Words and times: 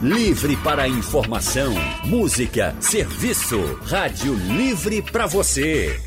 Livre 0.00 0.56
para 0.58 0.86
informação, 0.86 1.74
música, 2.04 2.72
serviço. 2.78 3.58
Rádio 3.82 4.32
Livre 4.32 5.02
para 5.02 5.26
você. 5.26 6.00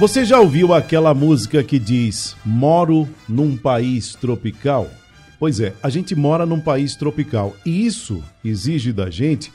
Você 0.00 0.24
já 0.24 0.40
ouviu 0.40 0.74
aquela 0.74 1.14
música 1.14 1.62
que 1.62 1.78
diz: 1.78 2.34
Moro 2.44 3.08
num 3.28 3.56
país 3.56 4.16
tropical? 4.16 4.90
Pois 5.38 5.60
é, 5.60 5.74
a 5.82 5.90
gente 5.90 6.14
mora 6.14 6.46
num 6.46 6.60
país 6.60 6.96
tropical 6.96 7.54
e 7.64 7.86
isso 7.86 8.22
exige 8.44 8.92
da 8.92 9.10
gente 9.10 9.52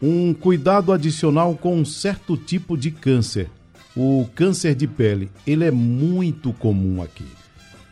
um 0.00 0.32
cuidado 0.34 0.92
adicional 0.92 1.54
com 1.54 1.76
um 1.76 1.84
certo 1.84 2.36
tipo 2.36 2.76
de 2.76 2.90
câncer 2.90 3.48
o 3.96 4.26
câncer 4.34 4.74
de 4.74 4.86
pele, 4.86 5.30
ele 5.46 5.64
é 5.64 5.70
muito 5.70 6.52
comum 6.52 7.02
aqui. 7.02 7.24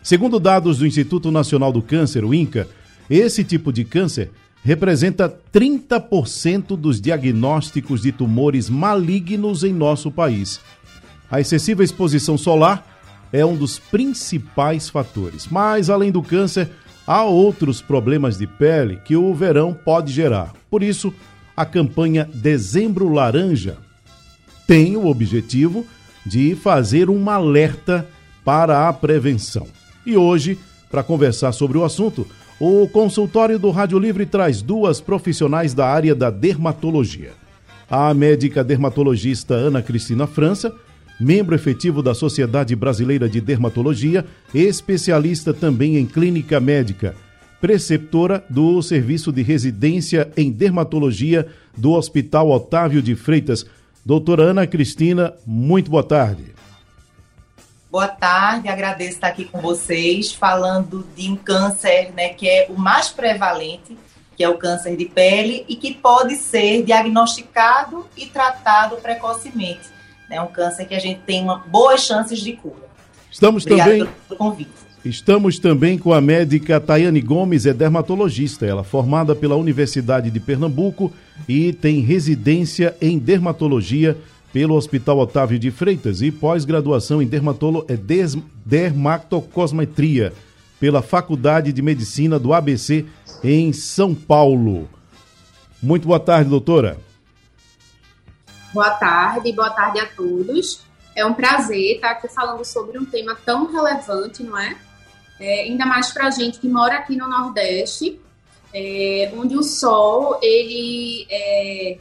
Segundo 0.02 0.41
dados 0.41 0.78
do 0.78 0.87
Instituto 0.87 1.30
Nacional 1.30 1.73
do 1.73 1.80
Câncer, 1.80 2.24
o 2.24 2.34
INCA, 2.34 2.68
esse 3.09 3.45
tipo 3.45 3.73
de 3.73 3.84
câncer 3.84 4.30
representa 4.65 5.32
30% 5.52 6.77
dos 6.77 7.01
diagnósticos 7.01 8.02
de 8.02 8.10
tumores 8.10 8.68
malignos 8.68 9.62
em 9.62 9.73
nosso 9.73 10.10
país. 10.10 10.60
A 11.30 11.40
excessiva 11.40 11.84
exposição 11.84 12.37
solar 12.37 12.87
é 13.32 13.46
um 13.46 13.56
dos 13.56 13.79
principais 13.79 14.88
fatores. 14.88 15.46
Mas, 15.51 15.88
além 15.88 16.10
do 16.10 16.23
câncer, 16.23 16.70
há 17.12 17.25
outros 17.25 17.83
problemas 17.83 18.39
de 18.39 18.47
pele 18.47 18.98
que 19.05 19.15
o 19.15 19.34
verão 19.34 19.75
pode 19.75 20.10
gerar. 20.10 20.55
Por 20.71 20.82
isso, 20.82 21.13
a 21.54 21.66
campanha 21.66 22.27
Dezembro 22.32 23.13
Laranja 23.13 23.77
tem 24.66 24.96
o 24.96 25.07
objetivo 25.07 25.85
de 26.24 26.54
fazer 26.54 27.10
um 27.10 27.29
alerta 27.29 28.09
para 28.43 28.88
a 28.88 28.93
prevenção. 28.95 29.66
E 30.07 30.16
hoje, 30.16 30.59
para 30.91 31.02
conversar 31.02 31.52
sobre 31.52 31.77
o 31.77 31.85
assunto, 31.85 32.27
o 32.59 32.88
consultório 32.88 33.59
do 33.59 33.71
Rádio 33.71 33.99
Livre 33.99 34.24
traz 34.24 34.63
duas 34.63 34.99
profissionais 34.99 35.74
da 35.74 35.87
área 35.87 36.15
da 36.15 36.30
dermatologia. 36.30 37.32
A 37.91 38.15
médica 38.15 38.65
dermatologista 38.65 39.52
Ana 39.52 39.82
Cristina 39.82 40.26
França, 40.26 40.74
membro 41.18 41.55
efetivo 41.55 42.02
da 42.02 42.15
Sociedade 42.15 42.74
Brasileira 42.74 43.29
de 43.29 43.41
Dermatologia, 43.41 44.24
especialista 44.55 45.54
também 45.54 45.96
em 45.96 46.07
clínica 46.07 46.59
médica, 46.59 47.15
preceptora 47.60 48.45
do 48.51 48.82
Serviço 48.82 49.30
de 49.30 49.43
Residência 49.43 50.30
em 50.37 50.51
Dermatologia 50.51 51.46
do 51.77 51.93
Hospital 51.93 52.51
Otávio 52.51 53.01
de 53.01 53.15
Freitas, 53.15 53.65
Doutora 54.04 54.43
Ana 54.43 54.66
Cristina, 54.66 55.32
muito 55.46 55.91
boa 55.91 56.02
tarde. 56.02 56.52
Boa 57.88 58.09
tarde, 58.09 58.69
agradeço 58.69 59.10
estar 59.10 59.29
aqui 59.29 59.45
com 59.45 59.60
vocês 59.60 60.32
falando 60.32 61.07
de 61.15 61.30
um 61.30 61.37
câncer 61.37 62.10
né, 62.16 62.30
que 62.30 62.49
é 62.49 62.66
o 62.71 62.76
mais 62.76 63.10
prevalente, 63.10 63.97
que 64.34 64.43
é 64.43 64.49
o 64.49 64.56
câncer 64.56 64.97
de 64.97 65.04
pele 65.04 65.65
e 65.69 65.76
que 65.76 65.94
pode 65.94 66.37
ser 66.37 66.82
diagnosticado 66.82 68.09
e 68.16 68.26
tratado 68.26 68.97
precocemente. 68.97 69.91
É 70.33 70.41
um 70.41 70.47
câncer 70.47 70.87
que 70.87 70.94
a 70.94 70.99
gente 70.99 71.21
tem 71.27 71.43
uma, 71.43 71.59
boas 71.59 72.00
chances 72.00 72.41
de 72.41 72.55
cura. 72.55 72.88
Estamos 73.31 73.65
Obrigada 73.65 73.91
também. 73.91 74.09
Pelo 74.27 74.38
convite. 74.38 74.71
Estamos 75.05 75.59
também 75.59 75.99
com 75.99 76.11
a 76.11 76.22
médica 76.22 76.81
Tayane 76.81 77.21
Gomes, 77.21 77.66
é 77.66 77.75
dermatologista. 77.75 78.65
Ela 78.65 78.83
formada 78.83 79.34
pela 79.34 79.56
Universidade 79.56 80.31
de 80.31 80.41
Pernambuco 80.41 81.12
e 81.47 81.75
tem 81.75 82.00
residência 82.00 82.97
em 82.99 83.19
dermatologia 83.19 84.16
pelo 84.54 84.75
Hospital 84.75 85.19
Otávio 85.19 85.59
de 85.59 85.71
Freitas 85.71 86.22
e 86.22 86.31
pós-graduação 86.31 87.21
em 87.21 87.26
dermatolo 87.26 87.84
é 87.87 87.97
des, 87.97 88.38
dermatocosmetria 88.65 90.32
pela 90.81 91.03
Faculdade 91.03 91.75
de 91.75 91.82
Medicina 91.82 92.38
do 92.38 92.54
ABC 92.54 93.04
em 93.44 93.71
São 93.72 94.15
Paulo. 94.15 94.88
Muito 95.82 96.06
boa 96.06 96.21
tarde, 96.21 96.48
doutora. 96.48 96.97
Boa 98.72 98.91
tarde, 98.91 99.53
boa 99.53 99.71
tarde 99.71 100.00
a 100.00 100.06
todos. 100.06 100.81
É 101.15 101.25
um 101.25 101.34
prazer 101.34 101.97
estar 101.97 102.12
aqui 102.12 102.28
falando 102.28 102.65
sobre 102.65 102.99
um 102.99 103.05
tema 103.05 103.37
tão 103.44 103.71
relevante, 103.71 104.43
não 104.43 104.56
é? 104.56 104.77
é, 105.43 105.62
ainda 105.62 105.84
mais 105.84 106.12
para 106.12 106.28
a 106.28 106.31
gente 106.31 106.60
que 106.60 106.69
mora 106.69 106.94
aqui 106.94 107.16
no 107.16 107.28
Nordeste, 107.28 108.21
é, 108.72 109.33
onde 109.37 109.56
o 109.56 109.62
sol 109.62 110.38
ele 110.41 111.27
é, 111.28 111.99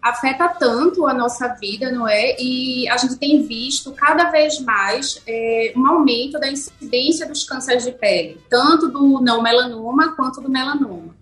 afeta 0.00 0.48
tanto 0.48 1.04
a 1.06 1.12
nossa 1.12 1.48
vida, 1.48 1.90
não 1.90 2.08
é? 2.08 2.36
E 2.40 2.88
a 2.88 2.96
gente 2.96 3.16
tem 3.16 3.42
visto 3.42 3.92
cada 3.92 4.30
vez 4.30 4.60
mais 4.60 5.20
é, 5.26 5.72
um 5.76 5.84
aumento 5.84 6.38
da 6.38 6.48
incidência 6.48 7.26
dos 7.26 7.44
cânceres 7.44 7.84
de 7.84 7.92
pele, 7.92 8.40
tanto 8.48 8.88
do 8.88 9.20
não 9.20 9.42
melanoma 9.42 10.14
quanto 10.14 10.40
do 10.40 10.48
melanoma. 10.48 11.14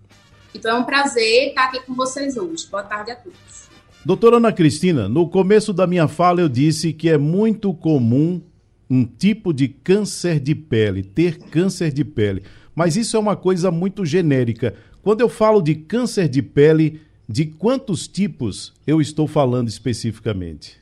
Então 0.53 0.77
é 0.77 0.79
um 0.79 0.83
prazer 0.83 1.49
estar 1.49 1.65
aqui 1.65 1.79
com 1.79 1.95
vocês 1.95 2.37
hoje. 2.37 2.67
Boa 2.67 2.83
tarde 2.83 3.11
a 3.11 3.15
todos. 3.15 3.72
Doutora 4.05 4.35
Ana 4.35 4.51
Cristina, 4.51 5.07
no 5.07 5.29
começo 5.29 5.71
da 5.71 5.87
minha 5.87 6.09
fala 6.09 6.41
eu 6.41 6.49
disse 6.49 6.91
que 6.91 7.07
é 7.07 7.17
muito 7.17 7.73
comum 7.73 8.41
um 8.89 9.05
tipo 9.05 9.53
de 9.53 9.69
câncer 9.69 10.41
de 10.41 10.53
pele, 10.53 11.01
ter 11.01 11.37
câncer 11.39 11.89
de 11.89 12.03
pele. 12.03 12.43
Mas 12.75 12.97
isso 12.97 13.15
é 13.15 13.19
uma 13.19 13.37
coisa 13.37 13.71
muito 13.71 14.05
genérica. 14.05 14.75
Quando 15.01 15.21
eu 15.21 15.29
falo 15.29 15.61
de 15.61 15.73
câncer 15.75 16.27
de 16.27 16.41
pele, 16.41 16.99
de 17.29 17.45
quantos 17.45 18.05
tipos 18.05 18.73
eu 18.85 18.99
estou 18.99 19.25
falando 19.25 19.69
especificamente? 19.69 20.77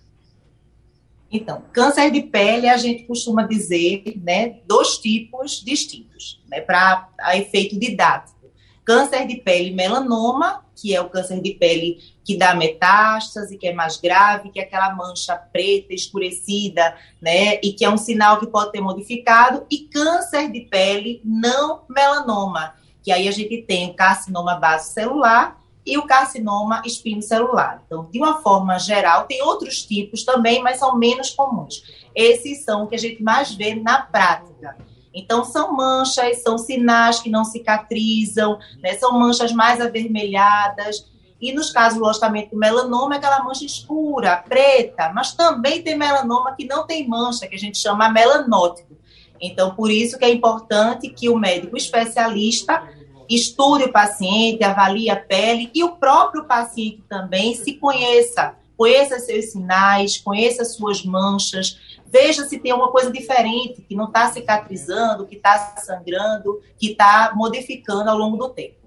Então, 1.32 1.62
câncer 1.72 2.10
de 2.10 2.24
pele 2.24 2.68
a 2.68 2.78
gente 2.78 3.04
costuma 3.04 3.44
dizer, 3.44 4.20
né, 4.24 4.56
dois 4.68 4.98
tipos 4.98 5.64
distintos, 5.64 6.42
né, 6.50 6.60
para 6.60 7.08
efeito 7.36 7.80
didático. 7.80 8.50
Câncer 8.84 9.28
de 9.28 9.36
pele 9.36 9.72
melanoma, 9.76 10.66
que 10.76 10.96
é 10.96 11.00
o 11.00 11.08
câncer 11.08 11.40
de 11.40 11.54
pele 11.54 12.00
que 12.24 12.38
dá 12.38 12.54
metástase, 12.54 13.58
que 13.58 13.68
é 13.68 13.74
mais 13.74 13.98
grave, 13.98 14.50
que 14.50 14.60
é 14.60 14.64
aquela 14.64 14.94
mancha 14.94 15.36
preta, 15.36 15.94
escurecida, 15.94 16.96
né? 17.22 17.60
E 17.64 17.74
que 17.74 17.84
é 17.84 17.90
um 17.90 17.98
sinal 17.98 18.40
que 18.40 18.48
pode 18.48 18.72
ter 18.72 18.82
modificado. 18.82 19.66
E 19.70 19.80
câncer 19.80 20.52
de 20.52 20.62
pele 20.62 21.22
não 21.26 21.82
melanoma, 21.90 22.74
que 23.04 23.12
aí 23.12 23.28
a 23.28 23.32
gente 23.32 23.64
tem 23.64 23.90
o 23.90 23.94
carcinoma 23.94 24.56
base 24.56 24.94
celular 24.94 25.60
e 25.86 25.98
o 25.98 26.06
carcinoma 26.06 26.82
espinocelular. 26.86 27.82
Então, 27.86 28.08
de 28.12 28.20
uma 28.20 28.42
forma 28.42 28.78
geral, 28.78 29.26
tem 29.26 29.42
outros 29.42 29.82
tipos 29.82 30.24
também, 30.24 30.62
mas 30.62 30.78
são 30.78 30.98
menos 30.98 31.32
comuns. 31.32 31.84
Esses 32.16 32.64
são 32.64 32.84
o 32.84 32.88
que 32.88 32.96
a 32.96 33.00
gente 33.00 33.24
mais 33.24 33.54
vê 33.54 33.76
na 33.76 34.02
prática. 34.02 34.78
Então, 35.14 35.44
são 35.44 35.76
manchas, 35.76 36.42
são 36.42 36.58
sinais 36.58 37.20
que 37.20 37.30
não 37.30 37.44
cicatrizam, 37.44 38.58
né? 38.82 38.94
são 38.94 39.20
manchas 39.20 39.52
mais 39.52 39.82
avermelhadas. 39.82 41.11
E 41.42 41.52
nos 41.52 41.72
casos, 41.72 42.00
logicamente, 42.00 42.52
do 42.52 42.58
melanoma, 42.58 43.16
é 43.16 43.18
aquela 43.18 43.44
mancha 43.44 43.66
escura, 43.66 44.38
preta, 44.38 45.12
mas 45.14 45.34
também 45.34 45.82
tem 45.82 45.98
melanoma 45.98 46.56
que 46.56 46.66
não 46.66 46.86
tem 46.86 47.08
mancha, 47.08 47.48
que 47.48 47.56
a 47.56 47.60
gente 47.60 47.78
chama 47.78 48.10
melanótico. 48.10 48.96
Então, 49.42 49.74
por 49.74 49.90
isso 49.90 50.20
que 50.20 50.26
é 50.26 50.30
importante 50.30 51.10
que 51.10 51.28
o 51.28 51.38
médico 51.38 51.76
especialista 51.76 52.88
estude 53.28 53.86
o 53.86 53.92
paciente, 53.92 54.64
avalie 54.64 55.10
a 55.10 55.16
pele 55.16 55.72
e 55.74 55.84
o 55.84 55.94
próprio 55.94 56.46
paciente 56.46 57.04
também 57.10 57.56
se 57.56 57.74
conheça, 57.74 58.56
conheça 58.78 59.20
seus 59.20 59.52
sinais, 59.52 60.18
conheça 60.18 60.64
suas 60.64 61.04
manchas, 61.04 61.80
Veja 62.12 62.44
se 62.44 62.60
tem 62.60 62.74
uma 62.74 62.92
coisa 62.92 63.10
diferente, 63.10 63.82
que 63.82 63.96
não 63.96 64.06
está 64.06 64.30
cicatrizando, 64.30 65.26
que 65.26 65.38
está 65.38 65.76
sangrando, 65.78 66.62
que 66.78 66.92
está 66.92 67.32
modificando 67.34 68.10
ao 68.10 68.18
longo 68.18 68.36
do 68.36 68.50
tempo. 68.50 68.81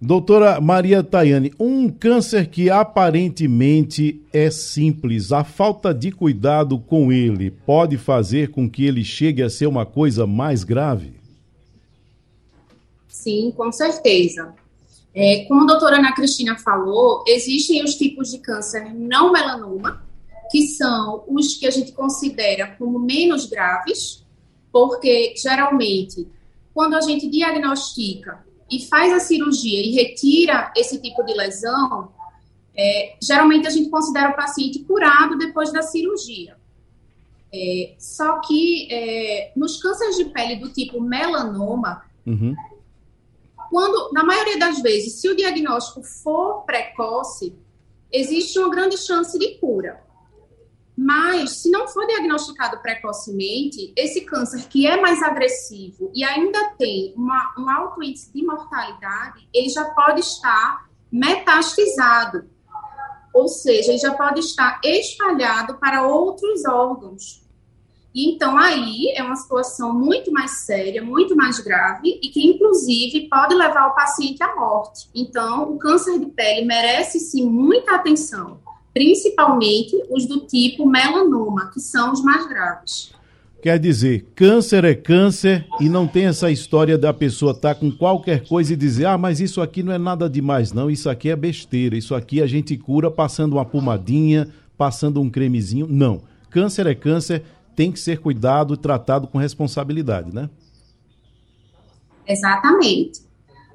Doutora 0.00 0.60
Maria 0.60 1.02
Tayane, 1.02 1.54
um 1.58 1.88
câncer 1.88 2.48
que 2.48 2.68
aparentemente 2.68 4.22
é 4.30 4.50
simples, 4.50 5.32
a 5.32 5.42
falta 5.42 5.94
de 5.94 6.12
cuidado 6.12 6.78
com 6.78 7.10
ele 7.10 7.50
pode 7.50 7.96
fazer 7.96 8.50
com 8.50 8.68
que 8.68 8.84
ele 8.84 9.02
chegue 9.02 9.42
a 9.42 9.48
ser 9.48 9.66
uma 9.66 9.86
coisa 9.86 10.26
mais 10.26 10.64
grave? 10.64 11.14
Sim, 13.08 13.50
com 13.56 13.72
certeza. 13.72 14.54
É, 15.14 15.46
como 15.48 15.62
a 15.62 15.66
doutora 15.66 15.96
Ana 15.96 16.14
Cristina 16.14 16.58
falou, 16.58 17.24
existem 17.26 17.82
os 17.82 17.94
tipos 17.94 18.30
de 18.30 18.38
câncer 18.38 18.94
não 18.94 19.32
melanoma, 19.32 20.04
que 20.50 20.66
são 20.66 21.24
os 21.26 21.54
que 21.54 21.66
a 21.66 21.70
gente 21.70 21.92
considera 21.92 22.66
como 22.78 22.98
menos 22.98 23.46
graves, 23.46 24.22
porque 24.70 25.32
geralmente, 25.38 26.28
quando 26.74 26.96
a 26.96 27.00
gente 27.00 27.26
diagnostica 27.30 28.44
e 28.70 28.84
faz 28.86 29.12
a 29.12 29.20
cirurgia 29.20 29.80
e 29.80 29.92
retira 29.92 30.72
esse 30.76 31.00
tipo 31.00 31.22
de 31.24 31.34
lesão, 31.34 32.12
é, 32.76 33.16
geralmente 33.22 33.66
a 33.66 33.70
gente 33.70 33.88
considera 33.88 34.30
o 34.30 34.36
paciente 34.36 34.80
curado 34.80 35.38
depois 35.38 35.72
da 35.72 35.82
cirurgia. 35.82 36.56
É, 37.52 37.94
só 37.98 38.40
que 38.40 38.92
é, 38.92 39.52
nos 39.56 39.80
cânceres 39.80 40.16
de 40.16 40.26
pele 40.26 40.56
do 40.56 40.72
tipo 40.72 41.00
melanoma, 41.00 42.02
Uhum. 42.26 42.56
Quando, 43.70 44.12
na 44.12 44.24
maioria 44.24 44.58
das 44.58 44.80
vezes, 44.80 45.14
se 45.14 45.28
o 45.28 45.36
diagnóstico 45.36 46.02
for 46.02 46.64
precoce, 46.64 47.54
existe 48.12 48.58
uma 48.58 48.70
grande 48.70 48.98
chance 48.98 49.38
de 49.38 49.54
cura. 49.58 50.04
Mas, 50.96 51.60
se 51.60 51.70
não 51.70 51.86
for 51.86 52.06
diagnosticado 52.06 52.78
precocemente, 52.78 53.92
esse 53.94 54.22
câncer 54.22 54.66
que 54.66 54.86
é 54.86 54.98
mais 54.98 55.22
agressivo 55.22 56.10
e 56.14 56.24
ainda 56.24 56.70
tem 56.78 57.12
uma, 57.14 57.54
um 57.58 57.68
alto 57.68 58.02
índice 58.02 58.32
de 58.32 58.42
mortalidade, 58.42 59.46
ele 59.52 59.68
já 59.68 59.84
pode 59.90 60.20
estar 60.20 60.88
metastizado. 61.12 62.48
Ou 63.34 63.46
seja, 63.46 63.90
ele 63.90 63.98
já 63.98 64.14
pode 64.14 64.40
estar 64.40 64.80
espalhado 64.82 65.78
para 65.78 66.06
outros 66.06 66.64
órgãos. 66.64 67.44
E 68.14 68.32
então 68.32 68.56
aí 68.56 69.12
é 69.14 69.22
uma 69.22 69.36
situação 69.36 69.92
muito 69.92 70.32
mais 70.32 70.64
séria, 70.64 71.04
muito 71.04 71.36
mais 71.36 71.58
grave 71.58 72.18
e 72.22 72.30
que 72.30 72.46
inclusive 72.46 73.28
pode 73.28 73.54
levar 73.54 73.88
o 73.88 73.94
paciente 73.94 74.42
à 74.42 74.56
morte. 74.56 75.10
Então, 75.14 75.70
o 75.70 75.78
câncer 75.78 76.18
de 76.18 76.24
pele 76.24 76.64
merece 76.64 77.20
sim 77.20 77.44
muita 77.44 77.96
atenção, 77.96 78.58
principalmente 78.96 79.94
os 80.08 80.24
do 80.24 80.40
tipo 80.46 80.88
melanoma, 80.88 81.70
que 81.70 81.78
são 81.78 82.14
os 82.14 82.22
mais 82.24 82.48
graves. 82.48 83.12
Quer 83.62 83.78
dizer, 83.78 84.24
câncer 84.34 84.86
é 84.86 84.94
câncer 84.94 85.66
e 85.78 85.86
não 85.86 86.06
tem 86.06 86.24
essa 86.24 86.50
história 86.50 86.96
da 86.96 87.12
pessoa 87.12 87.52
estar 87.52 87.74
tá 87.74 87.80
com 87.80 87.92
qualquer 87.92 88.48
coisa 88.48 88.72
e 88.72 88.76
dizer: 88.76 89.04
ah, 89.04 89.18
mas 89.18 89.38
isso 89.38 89.60
aqui 89.60 89.82
não 89.82 89.92
é 89.92 89.98
nada 89.98 90.30
demais, 90.30 90.72
não, 90.72 90.90
isso 90.90 91.10
aqui 91.10 91.28
é 91.28 91.36
besteira, 91.36 91.94
isso 91.94 92.14
aqui 92.14 92.40
a 92.40 92.46
gente 92.46 92.74
cura 92.78 93.10
passando 93.10 93.54
uma 93.54 93.66
pomadinha, 93.66 94.48
passando 94.78 95.20
um 95.20 95.28
cremezinho. 95.28 95.86
Não. 95.86 96.22
Câncer 96.48 96.86
é 96.86 96.94
câncer 96.94 97.42
tem 97.74 97.92
que 97.92 98.00
ser 98.00 98.18
cuidado 98.20 98.72
e 98.72 98.78
tratado 98.78 99.26
com 99.26 99.36
responsabilidade, 99.36 100.34
né? 100.34 100.48
Exatamente. 102.26 103.20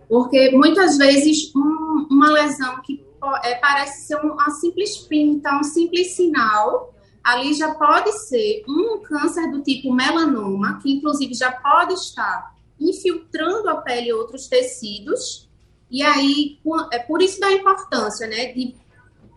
Porque 0.10 0.50
muitas 0.50 0.98
vezes 0.98 1.54
um, 1.56 2.08
uma 2.10 2.32
lesão 2.32 2.82
que 2.82 3.11
é, 3.44 3.56
parece 3.56 4.08
ser 4.08 4.18
uma 4.18 4.50
simples 4.52 4.98
pinta, 4.98 5.58
um 5.58 5.64
simples 5.64 6.16
sinal, 6.16 6.94
ali 7.24 7.54
já 7.54 7.74
pode 7.76 8.12
ser 8.28 8.64
um 8.68 9.00
câncer 9.00 9.52
do 9.52 9.62
tipo 9.62 9.94
melanoma, 9.94 10.80
que 10.82 10.92
inclusive 10.92 11.34
já 11.34 11.52
pode 11.52 11.94
estar 11.94 12.56
infiltrando 12.80 13.70
a 13.70 13.76
pele 13.76 14.10
e 14.10 14.14
outros 14.14 14.48
tecidos. 14.48 15.48
E 15.90 16.02
aí, 16.02 16.60
é 16.92 17.00
por 17.00 17.22
isso 17.22 17.40
da 17.40 17.52
importância, 17.52 18.26
né, 18.28 18.54
de 18.54 18.76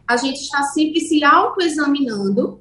a 0.06 0.16
gente 0.16 0.40
estar 0.40 0.62
sempre 0.64 1.00
se 1.00 1.22
autoexaminando 1.25 2.60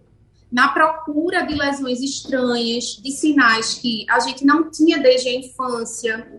na 0.51 0.69
procura 0.69 1.41
de 1.41 1.55
lesões 1.55 1.99
estranhas, 1.99 2.97
de 3.01 3.11
sinais 3.11 3.75
que 3.75 4.05
a 4.09 4.19
gente 4.19 4.45
não 4.45 4.69
tinha 4.69 4.99
desde 4.99 5.29
a 5.29 5.35
infância, 5.35 6.31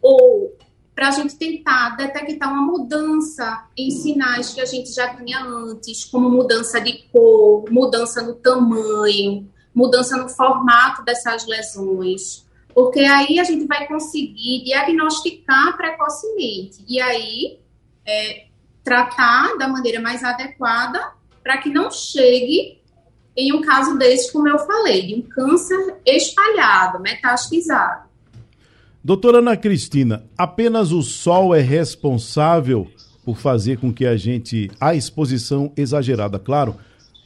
ou 0.00 0.56
para 1.00 1.08
a 1.08 1.12
gente 1.12 1.34
tentar 1.34 1.96
detectar 1.96 2.52
uma 2.52 2.60
mudança 2.60 3.64
em 3.74 3.90
sinais 3.90 4.52
que 4.52 4.60
a 4.60 4.66
gente 4.66 4.92
já 4.92 5.14
tinha 5.16 5.42
antes, 5.42 6.04
como 6.04 6.28
mudança 6.28 6.78
de 6.78 7.04
cor, 7.10 7.64
mudança 7.70 8.22
no 8.22 8.34
tamanho, 8.34 9.50
mudança 9.74 10.18
no 10.18 10.28
formato 10.28 11.02
dessas 11.02 11.46
lesões. 11.46 12.46
Porque 12.74 13.00
aí 13.00 13.40
a 13.40 13.44
gente 13.44 13.66
vai 13.66 13.88
conseguir 13.88 14.62
diagnosticar 14.62 15.74
precocemente 15.74 16.84
e 16.86 17.00
aí 17.00 17.58
é, 18.04 18.48
tratar 18.84 19.56
da 19.56 19.66
maneira 19.66 20.02
mais 20.02 20.22
adequada 20.22 21.14
para 21.42 21.56
que 21.56 21.70
não 21.70 21.90
chegue 21.90 22.78
em 23.34 23.54
um 23.54 23.62
caso 23.62 23.96
desse, 23.96 24.30
como 24.30 24.48
eu 24.48 24.58
falei, 24.58 25.06
de 25.06 25.14
um 25.14 25.22
câncer 25.22 25.96
espalhado, 26.04 27.00
metastizado. 27.00 28.09
Doutora 29.02 29.38
Ana 29.38 29.56
Cristina, 29.56 30.26
apenas 30.36 30.92
o 30.92 31.00
sol 31.00 31.54
é 31.54 31.60
responsável 31.60 32.86
por 33.24 33.38
fazer 33.38 33.78
com 33.78 33.90
que 33.90 34.04
a 34.04 34.14
gente, 34.14 34.70
a 34.78 34.94
exposição 34.94 35.72
exagerada, 35.74 36.38
claro, 36.38 36.76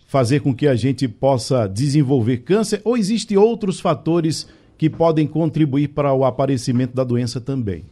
fazer 0.07 0.39
com 0.39 0.55
que 0.55 0.69
a 0.69 0.77
gente 0.77 1.09
possa 1.09 1.67
desenvolver 1.67 2.39
câncer 2.39 2.81
ou 2.85 2.97
existem 2.97 3.37
outros 3.37 3.81
fatores 3.81 4.49
que 4.79 4.89
podem 4.89 5.27
contribuir 5.27 5.89
para 5.89 6.15
o 6.15 6.25
aparecimento 6.25 6.95
da 6.95 7.03
doença 7.03 7.41
também? 7.41 7.85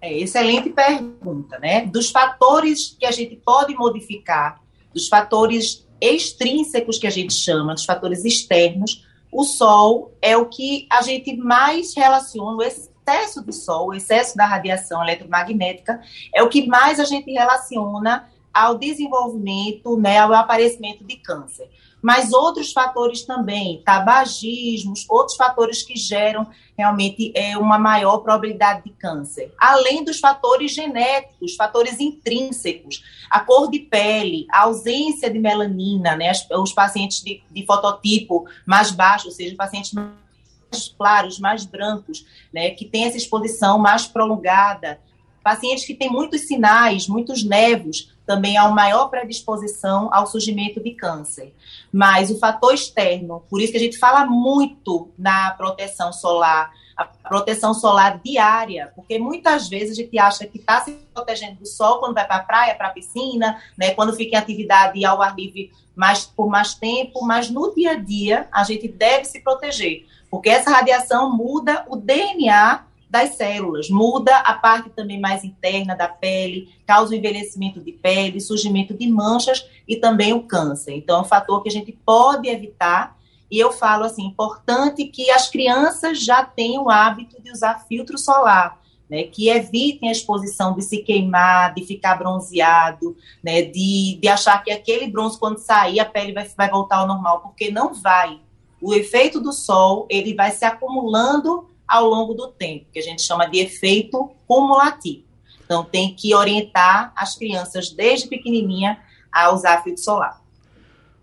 É, 0.00 0.16
excelente 0.16 0.70
pergunta, 0.70 1.58
né? 1.58 1.86
Dos 1.86 2.10
fatores 2.10 2.96
que 2.98 3.06
a 3.06 3.10
gente 3.10 3.34
pode 3.44 3.74
modificar, 3.74 4.60
dos 4.94 5.08
fatores 5.08 5.84
extrínsecos 6.00 6.98
que 6.98 7.08
a 7.08 7.10
gente 7.10 7.34
chama, 7.34 7.74
dos 7.74 7.84
fatores 7.84 8.24
externos, 8.24 9.04
o 9.32 9.44
sol 9.44 10.12
é 10.20 10.36
o 10.36 10.46
que 10.46 10.86
a 10.90 11.00
gente 11.00 11.34
mais 11.36 11.94
relaciona, 11.96 12.58
o 12.58 12.62
excesso 12.62 13.42
do 13.42 13.52
sol, 13.52 13.88
o 13.88 13.94
excesso 13.94 14.36
da 14.36 14.44
radiação 14.44 15.02
eletromagnética, 15.02 16.00
é 16.34 16.42
o 16.42 16.50
que 16.50 16.66
mais 16.66 17.00
a 17.00 17.04
gente 17.04 17.32
relaciona 17.32 18.28
ao 18.52 18.76
desenvolvimento, 18.76 19.96
né, 19.96 20.18
ao 20.18 20.34
aparecimento 20.34 21.02
de 21.02 21.16
câncer 21.16 21.70
mas 22.02 22.32
outros 22.32 22.72
fatores 22.72 23.22
também, 23.24 23.80
tabagismos, 23.84 25.06
outros 25.08 25.36
fatores 25.36 25.82
que 25.84 25.96
geram 25.96 26.48
realmente 26.76 27.32
é, 27.34 27.56
uma 27.56 27.78
maior 27.78 28.18
probabilidade 28.18 28.82
de 28.84 28.90
câncer. 28.90 29.54
Além 29.56 30.04
dos 30.04 30.18
fatores 30.18 30.72
genéticos, 30.72 31.54
fatores 31.54 32.00
intrínsecos, 32.00 33.04
a 33.30 33.38
cor 33.38 33.70
de 33.70 33.78
pele, 33.78 34.46
a 34.50 34.62
ausência 34.62 35.30
de 35.30 35.38
melanina, 35.38 36.16
né, 36.16 36.32
os 36.58 36.72
pacientes 36.72 37.22
de, 37.22 37.40
de 37.48 37.64
fototipo 37.64 38.46
mais 38.66 38.90
baixo, 38.90 39.26
ou 39.26 39.32
seja, 39.32 39.54
pacientes 39.54 39.92
mais 39.92 40.88
claros, 40.98 41.38
mais 41.38 41.64
brancos, 41.64 42.26
né, 42.52 42.70
que 42.70 42.84
têm 42.84 43.04
essa 43.04 43.16
exposição 43.16 43.78
mais 43.78 44.06
prolongada, 44.06 44.98
pacientes 45.42 45.84
que 45.84 45.94
têm 45.94 46.10
muitos 46.10 46.42
sinais, 46.42 47.08
muitos 47.08 47.44
nervos, 47.44 48.12
também 48.24 48.56
há 48.56 48.64
uma 48.64 48.74
maior 48.74 49.08
predisposição 49.08 50.08
ao 50.12 50.26
surgimento 50.26 50.80
de 50.82 50.92
câncer. 50.92 51.54
Mas 51.92 52.30
o 52.30 52.38
fator 52.38 52.72
externo, 52.72 53.42
por 53.50 53.60
isso 53.60 53.72
que 53.72 53.78
a 53.78 53.80
gente 53.80 53.98
fala 53.98 54.24
muito 54.24 55.10
na 55.18 55.50
proteção 55.50 56.12
solar, 56.12 56.70
a 56.96 57.04
proteção 57.04 57.74
solar 57.74 58.20
diária, 58.24 58.92
porque 58.94 59.18
muitas 59.18 59.68
vezes 59.68 59.92
a 59.92 60.02
gente 60.02 60.18
acha 60.18 60.46
que 60.46 60.58
está 60.58 60.80
se 60.80 60.92
protegendo 61.12 61.56
do 61.56 61.66
sol 61.66 61.98
quando 61.98 62.14
vai 62.14 62.26
para 62.26 62.36
a 62.36 62.44
praia, 62.44 62.74
para 62.74 62.88
a 62.88 62.92
piscina, 62.92 63.60
né, 63.76 63.90
quando 63.90 64.14
fica 64.14 64.36
em 64.36 64.38
atividade 64.38 65.04
ao 65.04 65.20
ar 65.20 65.34
livre 65.34 65.72
mais, 65.94 66.24
por 66.24 66.48
mais 66.48 66.74
tempo, 66.74 67.24
mas 67.24 67.50
no 67.50 67.74
dia 67.74 67.92
a 67.92 67.94
dia 67.94 68.48
a 68.52 68.62
gente 68.64 68.88
deve 68.88 69.24
se 69.24 69.40
proteger, 69.40 70.06
porque 70.30 70.48
essa 70.48 70.70
radiação 70.70 71.34
muda 71.34 71.84
o 71.88 71.96
DNA 71.96 72.84
das 73.12 73.34
células, 73.36 73.90
muda 73.90 74.34
a 74.38 74.54
parte 74.54 74.88
também 74.88 75.20
mais 75.20 75.44
interna 75.44 75.94
da 75.94 76.08
pele, 76.08 76.70
causa 76.86 77.12
o 77.12 77.14
envelhecimento 77.14 77.78
de 77.78 77.92
pele, 77.92 78.40
surgimento 78.40 78.94
de 78.94 79.06
manchas 79.06 79.68
e 79.86 79.96
também 79.96 80.32
o 80.32 80.44
câncer. 80.44 80.96
Então, 80.96 81.18
é 81.18 81.20
um 81.20 81.24
fator 81.24 81.62
que 81.62 81.68
a 81.68 81.72
gente 81.72 81.92
pode 81.92 82.48
evitar. 82.48 83.14
E 83.50 83.58
eu 83.58 83.70
falo 83.70 84.04
assim, 84.04 84.24
importante 84.24 85.04
que 85.04 85.30
as 85.30 85.50
crianças 85.50 86.24
já 86.24 86.42
tenham 86.42 86.84
o 86.84 86.90
hábito 86.90 87.36
de 87.42 87.52
usar 87.52 87.84
filtro 87.86 88.16
solar, 88.16 88.80
né, 89.10 89.24
que 89.24 89.50
evitem 89.50 90.08
a 90.08 90.12
exposição 90.12 90.74
de 90.74 90.80
se 90.80 91.02
queimar, 91.02 91.74
de 91.74 91.84
ficar 91.84 92.14
bronzeado, 92.14 93.14
né, 93.44 93.60
de, 93.60 94.18
de 94.22 94.26
achar 94.26 94.64
que 94.64 94.70
aquele 94.70 95.06
bronze, 95.06 95.38
quando 95.38 95.58
sair, 95.58 96.00
a 96.00 96.06
pele 96.06 96.32
vai, 96.32 96.48
vai 96.56 96.70
voltar 96.70 96.96
ao 96.96 97.06
normal, 97.06 97.40
porque 97.40 97.70
não 97.70 97.92
vai. 97.92 98.40
O 98.80 98.94
efeito 98.94 99.38
do 99.38 99.52
sol, 99.52 100.06
ele 100.08 100.34
vai 100.34 100.50
se 100.50 100.64
acumulando 100.64 101.68
ao 101.92 102.06
longo 102.06 102.32
do 102.32 102.48
tempo, 102.48 102.86
que 102.90 102.98
a 102.98 103.02
gente 103.02 103.20
chama 103.20 103.44
de 103.44 103.58
efeito 103.58 104.30
cumulativo. 104.48 105.24
Então, 105.62 105.84
tem 105.84 106.14
que 106.14 106.34
orientar 106.34 107.12
as 107.14 107.36
crianças 107.36 107.90
desde 107.90 108.28
pequenininha 108.28 108.98
a 109.30 109.52
usar 109.52 109.82
filtro 109.82 110.02
solar. 110.02 110.40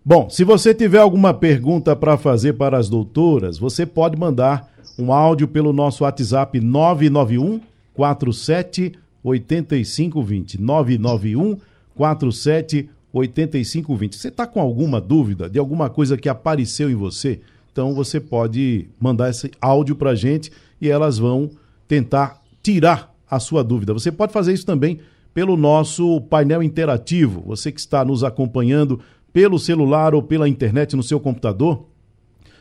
Bom, 0.06 0.30
se 0.30 0.44
você 0.44 0.74
tiver 0.74 1.00
alguma 1.00 1.34
pergunta 1.34 1.96
para 1.96 2.18
fazer 2.18 2.54
para 2.54 2.78
as 2.78 2.88
doutoras, 2.88 3.58
você 3.58 3.84
pode 3.84 4.16
mandar 4.16 4.72
um 4.98 5.12
áudio 5.12 5.48
pelo 5.48 5.74
nosso 5.74 6.04
WhatsApp 6.04 6.60
991 6.60 7.62
47 7.96 8.94
8520. 9.24 10.62
991 10.62 11.58
47 11.96 12.90
8520. 13.12 14.16
Você 14.16 14.28
está 14.28 14.46
com 14.46 14.62
alguma 14.62 15.02
dúvida 15.02 15.50
de 15.50 15.58
alguma 15.58 15.90
coisa 15.90 16.16
que 16.16 16.30
apareceu 16.30 16.92
em 16.92 16.96
você? 16.96 17.42
Então 17.72 17.94
você 17.94 18.20
pode 18.20 18.90
mandar 19.00 19.30
esse 19.30 19.52
áudio 19.62 19.96
para 19.96 20.12
a 20.12 20.16
gente 20.16 20.52
e 20.82 20.90
elas 20.90 21.18
vão 21.18 21.50
tentar 21.88 22.42
tirar 22.62 23.14
a 23.30 23.40
sua 23.40 23.64
dúvida. 23.64 23.94
Você 23.94 24.12
pode 24.12 24.34
fazer 24.34 24.54
isso 24.54 24.66
também 24.66 25.00
pelo 25.34 25.56
nosso 25.56 26.22
painel 26.22 26.64
interativo. 26.64 27.44
Você 27.48 27.72
que 27.72 27.80
está 27.80 28.04
nos 28.04 28.24
acompanhando 28.24 29.00
pelo 29.32 29.60
celular 29.60 30.16
ou 30.16 30.24
pela 30.24 30.50
internet 30.50 30.96
no 30.96 31.04
seu 31.04 31.20
computador, 31.20 31.86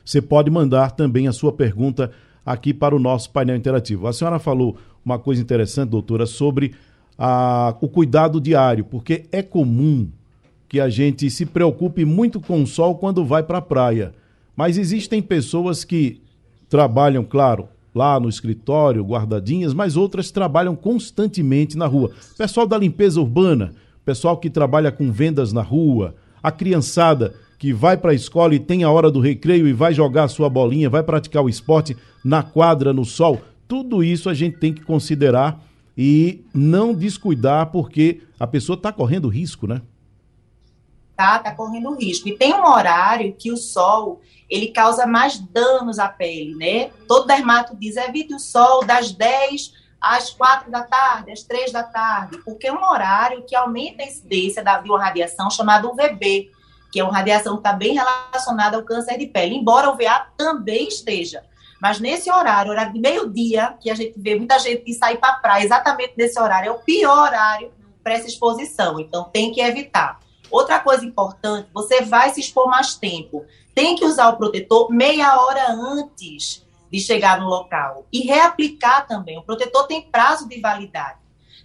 você 0.05 0.21
pode 0.21 0.50
mandar 0.50 0.93
também 0.93 1.29
a 1.29 1.33
sua 1.33 1.53
pergunta 1.53 2.11
aqui 2.45 2.73
para 2.73 2.95
o 2.95 2.99
nosso 2.99 3.31
painel 3.31 3.57
interativo. 3.57 4.07
A 4.07 4.12
senhora 4.12 4.38
falou 4.38 4.77
uma 5.05 5.19
coisa 5.19 5.41
interessante, 5.41 5.91
doutora, 5.91 6.27
sobre 6.27 6.75
a, 7.19 7.75
o 7.81 7.88
cuidado 7.88 8.41
diário, 8.41 8.85
porque 8.85 9.27
é 9.33 9.43
comum 9.43 10.09
que 10.69 10.81
a 10.81 10.88
gente 10.88 11.31
se 11.31 11.47
preocupe 11.47 12.05
muito 12.05 12.41
com 12.41 12.62
o 12.62 12.67
sol 12.67 12.97
quando 12.97 13.25
vai 13.25 13.43
para 13.43 13.59
a 13.59 13.62
praia. 13.62 14.15
Mas 14.59 14.77
existem 14.77 15.23
pessoas 15.23 15.85
que 15.85 16.21
trabalham, 16.69 17.23
claro, 17.23 17.69
lá 17.95 18.19
no 18.19 18.29
escritório, 18.29 19.05
guardadinhas, 19.05 19.73
mas 19.73 19.97
outras 19.97 20.33
trabalham 20.33 20.75
constantemente 20.75 21.79
na 21.79 21.87
rua. 21.87 22.11
Pessoal 22.37 22.67
da 22.67 22.77
limpeza 22.77 23.21
urbana, 23.21 23.73
pessoal 24.05 24.37
que 24.37 24.50
trabalha 24.50 24.91
com 24.91 25.12
vendas 25.12 25.53
na 25.53 25.62
rua, 25.62 26.17
a 26.43 26.50
criançada 26.50 27.35
que 27.57 27.73
vai 27.73 27.97
para 27.97 28.11
a 28.11 28.15
escola 28.15 28.53
e 28.53 28.59
tem 28.59 28.83
a 28.83 28.91
hora 28.91 29.12
do 29.12 29.21
recreio 29.21 29.69
e 29.69 29.73
vai 29.73 29.95
jogar 29.95 30.27
sua 30.27 30.50
bolinha, 30.50 30.91
vai 30.91 31.05
praticar 31.05 31.45
o 31.45 31.49
esporte 31.49 31.97
na 32.25 32.43
quadra, 32.43 32.93
no 32.93 33.05
sol. 33.05 33.41
Tudo 33.69 34.03
isso 34.03 34.29
a 34.29 34.35
gente 34.35 34.59
tem 34.59 34.73
que 34.75 34.83
considerar 34.83 35.65
e 35.97 36.41
não 36.53 36.93
descuidar, 36.93 37.67
porque 37.67 38.23
a 38.41 38.47
pessoa 38.47 38.75
está 38.75 38.91
correndo 38.91 39.29
risco, 39.29 39.69
né? 39.69 39.83
Tá, 41.19 41.41
tá 41.41 41.53
correndo 41.53 41.97
risco. 41.97 42.29
E 42.29 42.39
tem 42.39 42.55
um 42.55 42.65
horário 42.65 43.35
que 43.37 43.51
o 43.51 43.57
sol 43.57 44.21
ele 44.49 44.69
causa 44.69 45.05
mais 45.05 45.37
danos 45.37 45.99
à 45.99 46.09
pele, 46.09 46.55
né? 46.55 46.93
Todo 47.09 47.27
dermato 47.27 47.75
diz 47.75 47.97
evite 47.97 48.33
o 48.33 48.39
sol 48.39 48.85
das 48.85 49.11
10 49.11 49.73
às 50.01 50.31
4 50.31 50.71
da 50.71 50.85
tarde, 50.85 51.33
às 51.33 51.43
3 51.43 51.73
da 51.73 51.83
tarde, 51.83 52.39
porque 52.45 52.69
é 52.69 52.73
um 52.73 52.85
horário 52.85 53.43
que 53.45 53.57
aumenta 53.57 54.05
a 54.05 54.07
incidência 54.07 54.63
da, 54.63 54.81
uma 54.81 55.03
radiação 55.03 55.51
chamada 55.51 55.89
UVB, 55.89 56.53
que 56.93 57.01
é 57.01 57.03
uma 57.03 57.13
radiação 57.13 57.55
que 57.55 57.63
está 57.63 57.73
bem 57.73 57.95
relacionada 57.95 58.77
ao 58.77 58.85
câncer 58.85 59.19
de 59.19 59.27
pele, 59.27 59.57
embora 59.57 59.91
o 59.91 59.97
VA 59.97 60.25
também 60.37 60.87
esteja. 60.87 61.43
Mas 61.83 61.99
nesse 61.99 62.31
horário, 62.31 62.71
horário 62.71 62.93
de 62.93 63.01
meio-dia, 63.01 63.75
que 63.81 63.91
a 63.91 63.95
gente 63.97 64.15
vê 64.17 64.37
muita 64.37 64.57
gente 64.61 64.95
sair 64.95 65.17
para 65.17 65.31
a 65.31 65.39
praia, 65.41 65.65
exatamente 65.65 66.15
nesse 66.17 66.39
horário, 66.39 66.69
é 66.69 66.71
o 66.71 66.79
pior 66.79 67.19
horário 67.19 67.73
para 68.05 68.13
essa 68.13 68.29
exposição. 68.29 69.01
Então, 69.01 69.25
tem 69.25 69.51
que 69.51 69.61
evitar. 69.61 70.21
Outra 70.50 70.81
coisa 70.81 71.05
importante, 71.05 71.69
você 71.73 72.02
vai 72.02 72.31
se 72.31 72.40
expor 72.40 72.69
mais 72.69 72.95
tempo. 72.95 73.45
Tem 73.75 73.95
que 73.95 74.05
usar 74.05 74.28
o 74.28 74.37
protetor 74.37 74.90
meia 74.90 75.40
hora 75.40 75.71
antes 75.71 76.67
de 76.90 77.00
chegar 77.00 77.40
no 77.40 77.49
local. 77.49 78.07
E 78.12 78.21
reaplicar 78.21 79.07
também. 79.07 79.38
O 79.38 79.43
protetor 79.43 79.87
tem 79.87 80.02
prazo 80.02 80.49
de 80.49 80.61
validade. 80.61 81.19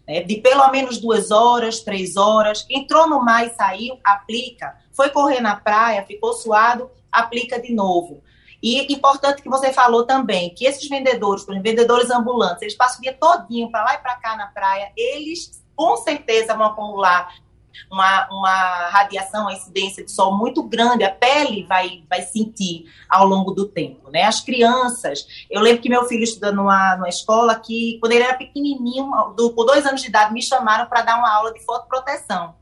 Né? 0.07 0.21
De 0.21 0.35
pelo 0.37 0.69
menos 0.69 0.99
duas 0.99 1.31
horas, 1.31 1.79
três 1.79 2.17
horas. 2.17 2.65
Entrou 2.69 3.09
no 3.09 3.23
mar 3.23 3.47
e 3.47 3.55
saiu, 3.55 3.97
aplica. 4.03 4.77
Foi 4.91 5.09
correr 5.09 5.39
na 5.39 5.55
praia, 5.55 6.05
ficou 6.05 6.33
suado, 6.33 6.89
aplica 7.11 7.59
de 7.59 7.73
novo. 7.73 8.21
E 8.61 8.93
importante 8.93 9.41
que 9.41 9.49
você 9.49 9.73
falou 9.73 10.05
também, 10.05 10.53
que 10.53 10.65
esses 10.65 10.87
vendedores, 10.87 11.43
por 11.43 11.51
exemplo, 11.51 11.69
vendedores 11.69 12.09
ambulantes, 12.09 12.61
eles 12.61 12.75
passam 12.75 12.99
o 12.99 13.01
dia 13.01 13.13
todinho 13.13 13.69
para 13.69 13.83
lá 13.83 13.95
e 13.95 13.97
para 13.97 14.15
cá 14.15 14.37
na 14.37 14.47
praia, 14.47 14.89
eles 14.95 15.61
com 15.75 15.97
certeza 15.97 16.55
vão 16.55 16.67
acumular 16.67 17.33
uma, 17.91 18.27
uma 18.29 18.89
radiação, 18.89 19.43
uma 19.43 19.53
incidência 19.53 20.03
de 20.03 20.11
sol 20.11 20.37
muito 20.37 20.63
grande, 20.63 21.03
a 21.03 21.11
pele 21.11 21.65
vai, 21.67 22.03
vai 22.09 22.21
sentir 22.21 22.85
ao 23.09 23.27
longo 23.27 23.51
do 23.51 23.67
tempo, 23.67 24.09
né? 24.09 24.23
As 24.23 24.41
crianças, 24.41 25.45
eu 25.49 25.61
lembro 25.61 25.81
que 25.81 25.89
meu 25.89 26.05
filho 26.05 26.23
estudando 26.23 26.55
numa, 26.55 26.95
numa 26.95 27.09
escola 27.09 27.55
que, 27.55 27.97
quando 27.99 28.13
ele 28.13 28.23
era 28.23 28.37
pequenininho, 28.37 29.11
do, 29.35 29.51
com 29.51 29.65
dois 29.65 29.85
anos 29.85 30.01
de 30.01 30.07
idade, 30.07 30.33
me 30.33 30.41
chamaram 30.41 30.87
para 30.87 31.01
dar 31.01 31.17
uma 31.17 31.33
aula 31.33 31.53
de 31.53 31.63
fotoproteção. 31.63 32.55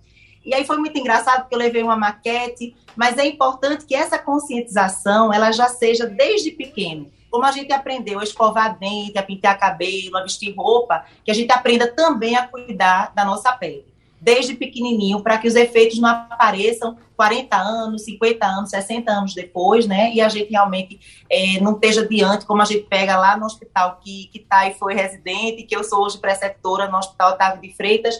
E 0.43 0.53
aí 0.53 0.65
foi 0.65 0.77
muito 0.77 0.97
engraçado 0.97 1.41
porque 1.41 1.55
eu 1.55 1.59
levei 1.59 1.83
uma 1.83 1.95
maquete, 1.95 2.75
mas 2.95 3.17
é 3.17 3.25
importante 3.25 3.85
que 3.85 3.93
essa 3.93 4.17
conscientização 4.17 5.31
ela 5.31 5.51
já 5.51 5.67
seja 5.67 6.07
desde 6.07 6.51
pequeno. 6.51 7.11
Como 7.29 7.45
a 7.45 7.51
gente 7.51 7.71
aprendeu 7.71 8.19
a 8.19 8.23
escovar 8.23 8.77
dente, 8.77 9.17
a 9.17 9.23
pintar 9.23 9.57
cabelo, 9.57 10.17
a 10.17 10.23
vestir 10.23 10.53
roupa, 10.55 11.05
que 11.23 11.31
a 11.31 11.33
gente 11.33 11.51
aprenda 11.51 11.87
também 11.87 12.35
a 12.35 12.47
cuidar 12.47 13.13
da 13.13 13.23
nossa 13.23 13.51
pele. 13.53 13.90
Desde 14.21 14.53
pequenininho, 14.53 15.23
para 15.23 15.39
que 15.39 15.47
os 15.47 15.55
efeitos 15.55 15.97
não 15.97 16.07
apareçam 16.07 16.95
40 17.15 17.57
anos, 17.57 18.03
50 18.03 18.45
anos, 18.45 18.69
60 18.69 19.11
anos 19.11 19.33
depois, 19.33 19.87
né? 19.87 20.13
E 20.13 20.21
a 20.21 20.29
gente 20.29 20.51
realmente 20.51 20.99
é, 21.27 21.59
não 21.59 21.73
esteja 21.73 22.07
diante, 22.07 22.45
como 22.45 22.61
a 22.61 22.65
gente 22.65 22.83
pega 22.83 23.17
lá 23.17 23.35
no 23.35 23.47
hospital 23.47 23.99
que, 24.03 24.27
que 24.27 24.39
tá 24.39 24.67
e 24.67 24.75
foi 24.75 24.93
residente, 24.93 25.63
que 25.63 25.75
eu 25.75 25.83
sou 25.83 26.05
hoje 26.05 26.19
preceptora 26.19 26.87
no 26.87 26.99
Hospital 26.99 27.31
Otávio 27.31 27.61
de 27.61 27.75
Freitas, 27.75 28.15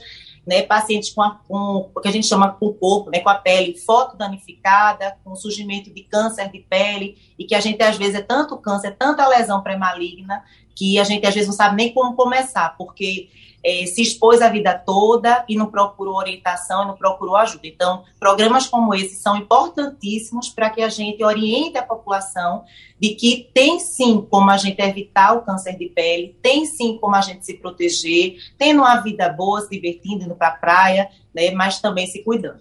né, 0.45 0.63
pacientes 0.63 1.11
com, 1.11 1.21
a, 1.21 1.39
com 1.47 1.91
o 1.93 2.01
que 2.01 2.07
a 2.07 2.11
gente 2.11 2.25
chama 2.25 2.51
com 2.51 2.67
o 2.67 2.73
corpo, 2.73 3.11
né, 3.11 3.19
com 3.19 3.29
a 3.29 3.35
pele 3.35 3.77
fotodanificada, 3.77 5.15
com 5.23 5.35
surgimento 5.35 5.93
de 5.93 6.01
câncer 6.01 6.51
de 6.51 6.59
pele, 6.59 7.15
e 7.37 7.45
que 7.45 7.53
a 7.53 7.59
gente 7.59 7.81
às 7.83 7.97
vezes 7.97 8.15
é 8.15 8.21
tanto 8.21 8.57
câncer, 8.57 8.95
tanta 8.97 9.27
lesão 9.27 9.61
pré-maligna, 9.61 10.43
que 10.75 10.99
a 10.99 11.03
gente 11.03 11.25
às 11.27 11.33
vezes 11.33 11.47
não 11.47 11.55
sabe 11.55 11.75
nem 11.75 11.93
como 11.93 12.15
começar, 12.15 12.75
porque 12.77 13.29
é, 13.63 13.85
se 13.85 14.01
expôs 14.01 14.41
a 14.41 14.49
vida 14.49 14.73
toda 14.73 15.45
e 15.47 15.55
não 15.55 15.67
procurou 15.67 16.15
orientação, 16.15 16.87
não 16.87 16.95
procurou 16.95 17.35
ajuda. 17.35 17.67
Então, 17.67 18.03
programas 18.19 18.67
como 18.67 18.93
esse 18.93 19.15
são 19.15 19.37
importantíssimos 19.37 20.49
para 20.49 20.69
que 20.69 20.81
a 20.81 20.89
gente 20.89 21.23
oriente 21.23 21.77
a 21.77 21.83
população 21.83 22.63
de 22.99 23.09
que 23.09 23.49
tem 23.53 23.79
sim 23.79 24.25
como 24.29 24.49
a 24.49 24.57
gente 24.57 24.79
evitar 24.81 25.33
o 25.33 25.41
câncer 25.41 25.77
de 25.77 25.87
pele, 25.87 26.35
tem 26.41 26.65
sim 26.65 26.97
como 26.99 27.15
a 27.15 27.21
gente 27.21 27.45
se 27.45 27.55
proteger, 27.55 28.37
tendo 28.57 28.81
uma 28.81 28.99
vida 29.01 29.29
boa, 29.29 29.61
se 29.61 29.69
divertindo, 29.69 30.25
indo 30.25 30.35
para 30.35 30.49
a 30.49 30.51
praia, 30.51 31.09
né, 31.33 31.51
mas 31.51 31.79
também 31.79 32.07
se 32.07 32.23
cuidando. 32.23 32.59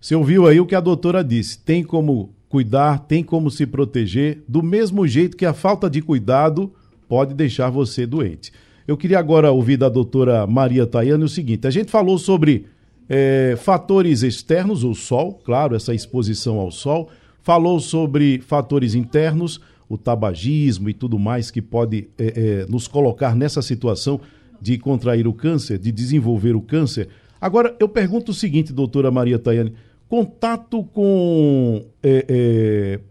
Você 0.00 0.14
ouviu 0.14 0.46
aí 0.46 0.60
o 0.60 0.66
que 0.66 0.74
a 0.74 0.80
doutora 0.80 1.24
disse, 1.24 1.58
tem 1.58 1.82
como 1.82 2.34
cuidar, 2.48 3.00
tem 3.00 3.24
como 3.24 3.50
se 3.50 3.66
proteger, 3.66 4.42
do 4.46 4.62
mesmo 4.62 5.06
jeito 5.06 5.36
que 5.36 5.44
a 5.44 5.54
falta 5.54 5.90
de 5.90 6.00
cuidado 6.00 6.72
pode 7.08 7.34
deixar 7.34 7.70
você 7.70 8.06
doente. 8.06 8.52
Eu 8.86 8.96
queria 8.96 9.18
agora 9.18 9.50
ouvir 9.50 9.76
da 9.76 9.88
doutora 9.88 10.46
Maria 10.46 10.86
Tayane 10.86 11.24
o 11.24 11.28
seguinte: 11.28 11.66
a 11.66 11.70
gente 11.70 11.90
falou 11.90 12.18
sobre 12.18 12.66
é, 13.08 13.56
fatores 13.58 14.22
externos, 14.22 14.84
o 14.84 14.94
sol, 14.94 15.40
claro, 15.44 15.74
essa 15.74 15.92
exposição 15.92 16.58
ao 16.58 16.70
sol, 16.70 17.10
falou 17.42 17.80
sobre 17.80 18.40
fatores 18.40 18.94
internos, 18.94 19.60
o 19.88 19.98
tabagismo 19.98 20.88
e 20.88 20.94
tudo 20.94 21.18
mais 21.18 21.50
que 21.50 21.60
pode 21.60 22.08
é, 22.16 22.26
é, 22.26 22.66
nos 22.68 22.86
colocar 22.86 23.34
nessa 23.34 23.60
situação 23.60 24.20
de 24.60 24.78
contrair 24.78 25.26
o 25.26 25.32
câncer, 25.32 25.78
de 25.78 25.90
desenvolver 25.90 26.54
o 26.54 26.60
câncer. 26.60 27.08
Agora, 27.40 27.74
eu 27.80 27.88
pergunto 27.88 28.30
o 28.30 28.34
seguinte, 28.34 28.72
doutora 28.72 29.10
Maria 29.10 29.38
Tayane: 29.38 29.72
contato 30.08 30.84
com 30.84 31.84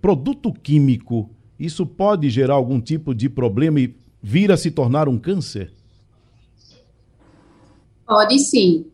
produto 0.02 0.54
químico, 0.54 1.30
isso 1.60 1.86
pode 1.86 2.30
gerar 2.30 2.54
algum 2.54 2.80
tipo 2.80 3.14
de 3.14 3.28
problema 3.28 3.82
e 3.82 3.94
vir 4.28 4.52
a 4.52 4.58
se 4.58 4.72
tornar 4.72 5.08
um 5.08 5.20
câncer? 5.20 5.72
Pode 8.08 8.40
sim. 8.40 8.88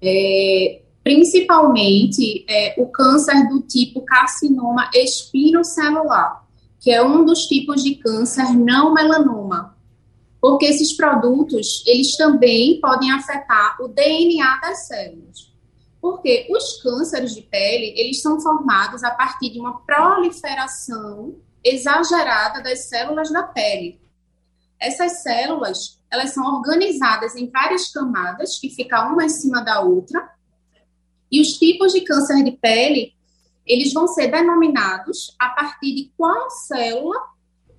É, 0.00 0.82
principalmente 1.02 2.44
é, 2.48 2.80
o 2.80 2.86
câncer 2.86 3.48
do 3.48 3.60
tipo 3.62 4.02
carcinoma 4.02 4.88
espinocelular, 4.94 6.46
que 6.78 6.92
é 6.92 7.02
um 7.02 7.24
dos 7.24 7.46
tipos 7.46 7.82
de 7.82 7.96
câncer 7.96 8.56
não 8.56 8.94
melanoma. 8.94 9.76
Porque 10.40 10.66
esses 10.66 10.96
produtos, 10.96 11.82
eles 11.84 12.16
também 12.16 12.80
podem 12.80 13.10
afetar 13.10 13.76
o 13.80 13.88
DNA 13.88 14.60
das 14.60 14.86
células. 14.86 15.52
Porque 16.00 16.46
os 16.50 16.80
cânceres 16.80 17.34
de 17.34 17.42
pele, 17.42 17.94
eles 17.96 18.22
são 18.22 18.40
formados 18.40 19.02
a 19.02 19.10
partir 19.10 19.50
de 19.50 19.58
uma 19.58 19.80
proliferação 19.80 21.34
exagerada 21.64 22.62
das 22.62 22.84
células 22.84 23.32
da 23.32 23.42
pele. 23.42 23.98
Essas 24.80 25.22
células, 25.22 25.98
elas 26.10 26.30
são 26.30 26.44
organizadas 26.44 27.34
em 27.36 27.50
várias 27.50 27.90
camadas 27.90 28.58
que 28.58 28.70
ficam 28.70 29.12
uma 29.12 29.24
em 29.24 29.28
cima 29.28 29.62
da 29.62 29.80
outra. 29.80 30.30
E 31.30 31.40
os 31.40 31.58
tipos 31.58 31.92
de 31.92 32.02
câncer 32.02 32.42
de 32.42 32.52
pele, 32.52 33.14
eles 33.66 33.92
vão 33.92 34.06
ser 34.08 34.28
denominados 34.28 35.34
a 35.38 35.50
partir 35.50 35.94
de 35.94 36.12
qual 36.16 36.48
célula 36.50 37.16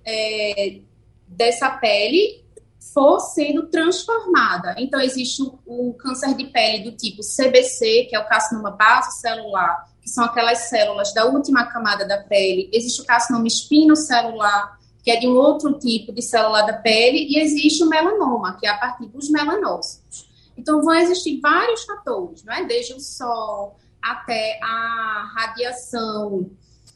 é, 0.04 0.80
dessa 1.26 1.70
pele 1.70 2.44
for 2.92 3.20
sendo 3.20 3.68
transformada. 3.68 4.74
Então, 4.78 5.00
existe 5.00 5.42
o, 5.42 5.58
o, 5.66 5.94
câncer 5.94 6.34
de 6.34 6.46
pele 6.46 6.90
do 6.90 6.96
tipo 6.96 7.22
CBC, 7.22 8.06
que 8.08 8.16
é 8.16 8.18
o 8.18 8.26
carcinoma 8.26 8.70
basocelular, 8.70 9.88
que 10.00 10.08
são 10.08 10.24
aquelas 10.24 10.70
células 10.70 11.12
da 11.12 11.26
última 11.26 11.66
camada 11.66 12.06
da 12.06 12.18
pele. 12.18 12.70
Existe 12.72 13.02
o 13.02 13.04
carcinoma 13.04 13.46
espinocelular, 13.46 14.79
que 15.02 15.10
é 15.10 15.16
de 15.16 15.26
um 15.26 15.36
outro 15.36 15.78
tipo 15.78 16.12
de 16.12 16.22
célula 16.22 16.62
da 16.62 16.74
pele, 16.74 17.26
e 17.28 17.38
existe 17.40 17.82
o 17.82 17.88
melanoma, 17.88 18.56
que 18.58 18.66
é 18.66 18.70
a 18.70 18.78
partir 18.78 19.06
dos 19.06 19.30
melanócitos. 19.30 20.28
Então, 20.56 20.82
vão 20.82 20.94
existir 20.94 21.40
vários 21.40 21.84
fatores, 21.84 22.44
não 22.44 22.52
é? 22.52 22.64
Desde 22.64 22.92
o 22.92 23.00
sol 23.00 23.76
até 24.02 24.58
a 24.62 25.32
radiação, 25.34 26.50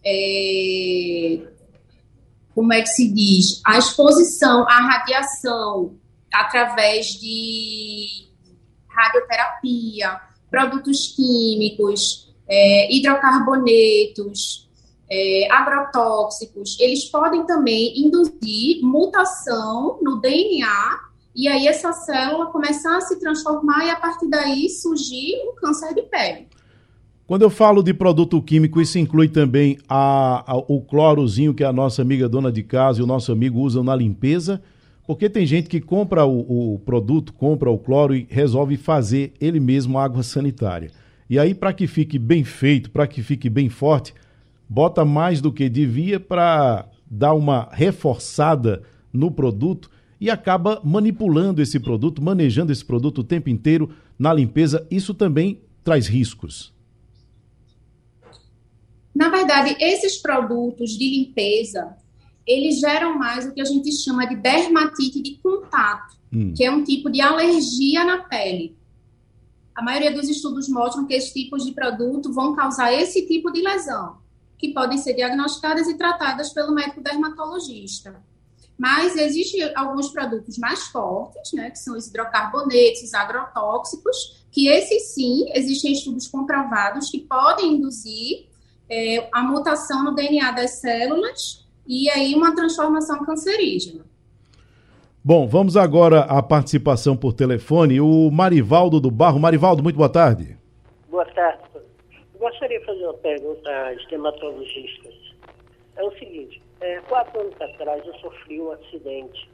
é, 0.04 1.40
como 2.54 2.72
é 2.72 2.82
que 2.82 2.88
se 2.88 3.12
diz? 3.12 3.60
A 3.64 3.78
exposição 3.78 4.68
à 4.68 4.80
radiação 4.80 5.96
através 6.32 7.06
de 7.06 8.28
radioterapia, 8.88 10.20
produtos 10.50 11.14
químicos, 11.16 12.32
é, 12.46 12.94
hidrocarbonetos, 12.94 14.63
é, 15.14 15.48
agrotóxicos, 15.52 16.76
eles 16.80 17.04
podem 17.04 17.46
também 17.46 17.96
induzir 17.96 18.82
mutação 18.82 20.00
no 20.02 20.20
DNA 20.20 21.00
e 21.36 21.46
aí 21.46 21.68
essa 21.68 21.92
célula 21.92 22.46
começar 22.46 22.96
a 22.96 23.00
se 23.00 23.20
transformar 23.20 23.86
e 23.86 23.90
a 23.90 23.96
partir 23.96 24.28
daí 24.28 24.68
surgir 24.68 25.36
um 25.48 25.54
câncer 25.54 25.94
de 25.94 26.02
pele. 26.02 26.48
Quando 27.28 27.42
eu 27.42 27.50
falo 27.50 27.82
de 27.82 27.94
produto 27.94 28.42
químico, 28.42 28.80
isso 28.80 28.98
inclui 28.98 29.28
também 29.28 29.78
a, 29.88 30.52
a, 30.52 30.56
o 30.56 30.80
clorozinho 30.80 31.54
que 31.54 31.64
a 31.64 31.72
nossa 31.72 32.02
amiga 32.02 32.28
dona 32.28 32.50
de 32.50 32.62
casa 32.62 33.00
e 33.00 33.02
o 33.02 33.06
nosso 33.06 33.30
amigo 33.30 33.60
usam 33.60 33.84
na 33.84 33.94
limpeza, 33.94 34.60
porque 35.06 35.30
tem 35.30 35.46
gente 35.46 35.68
que 35.68 35.80
compra 35.80 36.24
o, 36.26 36.74
o 36.74 36.78
produto, 36.80 37.32
compra 37.32 37.70
o 37.70 37.78
cloro 37.78 38.14
e 38.14 38.26
resolve 38.28 38.76
fazer 38.76 39.32
ele 39.40 39.60
mesmo 39.60 39.98
água 39.98 40.22
sanitária. 40.22 40.90
E 41.30 41.38
aí, 41.38 41.54
para 41.54 41.72
que 41.72 41.86
fique 41.86 42.18
bem 42.18 42.44
feito, 42.44 42.90
para 42.90 43.06
que 43.06 43.22
fique 43.22 43.48
bem 43.48 43.68
forte, 43.68 44.12
bota 44.74 45.04
mais 45.04 45.40
do 45.40 45.52
que 45.52 45.68
devia 45.68 46.18
para 46.18 46.90
dar 47.08 47.32
uma 47.32 47.68
reforçada 47.70 48.82
no 49.12 49.30
produto 49.30 49.88
e 50.20 50.28
acaba 50.28 50.80
manipulando 50.82 51.62
esse 51.62 51.78
produto, 51.78 52.20
manejando 52.20 52.72
esse 52.72 52.84
produto 52.84 53.18
o 53.18 53.24
tempo 53.24 53.48
inteiro 53.48 53.94
na 54.18 54.34
limpeza. 54.34 54.84
Isso 54.90 55.14
também 55.14 55.60
traz 55.84 56.08
riscos. 56.08 56.74
Na 59.14 59.28
verdade, 59.28 59.76
esses 59.78 60.20
produtos 60.20 60.90
de 60.98 61.08
limpeza, 61.08 61.94
eles 62.44 62.80
geram 62.80 63.16
mais 63.16 63.46
o 63.46 63.54
que 63.54 63.60
a 63.60 63.64
gente 63.64 63.92
chama 63.92 64.26
de 64.26 64.34
dermatite 64.34 65.22
de 65.22 65.38
contato, 65.40 66.16
hum. 66.32 66.52
que 66.52 66.64
é 66.64 66.70
um 66.72 66.82
tipo 66.82 67.08
de 67.08 67.20
alergia 67.20 68.04
na 68.04 68.24
pele. 68.24 68.76
A 69.72 69.82
maioria 69.84 70.12
dos 70.12 70.28
estudos 70.28 70.68
mostram 70.68 71.06
que 71.06 71.14
esses 71.14 71.32
tipos 71.32 71.64
de 71.64 71.70
produto 71.70 72.32
vão 72.32 72.56
causar 72.56 72.92
esse 72.92 73.24
tipo 73.24 73.52
de 73.52 73.62
lesão, 73.62 74.23
que 74.58 74.72
podem 74.72 74.98
ser 74.98 75.14
diagnosticadas 75.14 75.88
e 75.88 75.96
tratadas 75.96 76.52
pelo 76.52 76.74
médico 76.74 77.00
dermatologista. 77.00 78.22
Mas 78.76 79.16
existem 79.16 79.70
alguns 79.76 80.08
produtos 80.08 80.58
mais 80.58 80.84
fortes, 80.88 81.52
né, 81.52 81.70
que 81.70 81.78
são 81.78 81.96
os 81.96 82.08
hidrocarbonetos, 82.08 83.02
os 83.02 83.14
agrotóxicos, 83.14 84.44
que 84.50 84.68
esses 84.68 85.14
sim, 85.14 85.46
existem 85.54 85.92
estudos 85.92 86.26
comprovados 86.26 87.10
que 87.10 87.20
podem 87.20 87.74
induzir 87.74 88.46
é, 88.88 89.28
a 89.32 89.42
mutação 89.42 90.04
no 90.04 90.14
DNA 90.14 90.50
das 90.52 90.80
células 90.80 91.64
e 91.86 92.10
aí 92.10 92.34
uma 92.34 92.54
transformação 92.54 93.24
cancerígena. 93.24 94.04
Bom, 95.22 95.46
vamos 95.46 95.76
agora 95.76 96.20
à 96.20 96.42
participação 96.42 97.16
por 97.16 97.32
telefone. 97.32 98.00
O 98.00 98.30
Marivaldo 98.30 99.00
do 99.00 99.10
Barro. 99.10 99.40
Marivaldo, 99.40 99.82
muito 99.82 99.96
boa 99.96 100.08
tarde. 100.08 100.58
Boa 101.08 101.24
tarde. 101.24 101.63
Gostaria 102.44 102.78
de 102.78 102.84
fazer 102.84 103.04
uma 103.04 103.14
pergunta 103.14 103.88
aos 103.88 104.06
dermatologistas. 104.08 105.14
É 105.96 106.04
o 106.04 106.12
seguinte, 106.18 106.60
é, 106.82 107.00
quatro 107.08 107.40
anos 107.40 107.58
atrás 107.58 108.06
eu 108.06 108.12
sofri 108.16 108.60
um 108.60 108.70
acidente, 108.70 109.48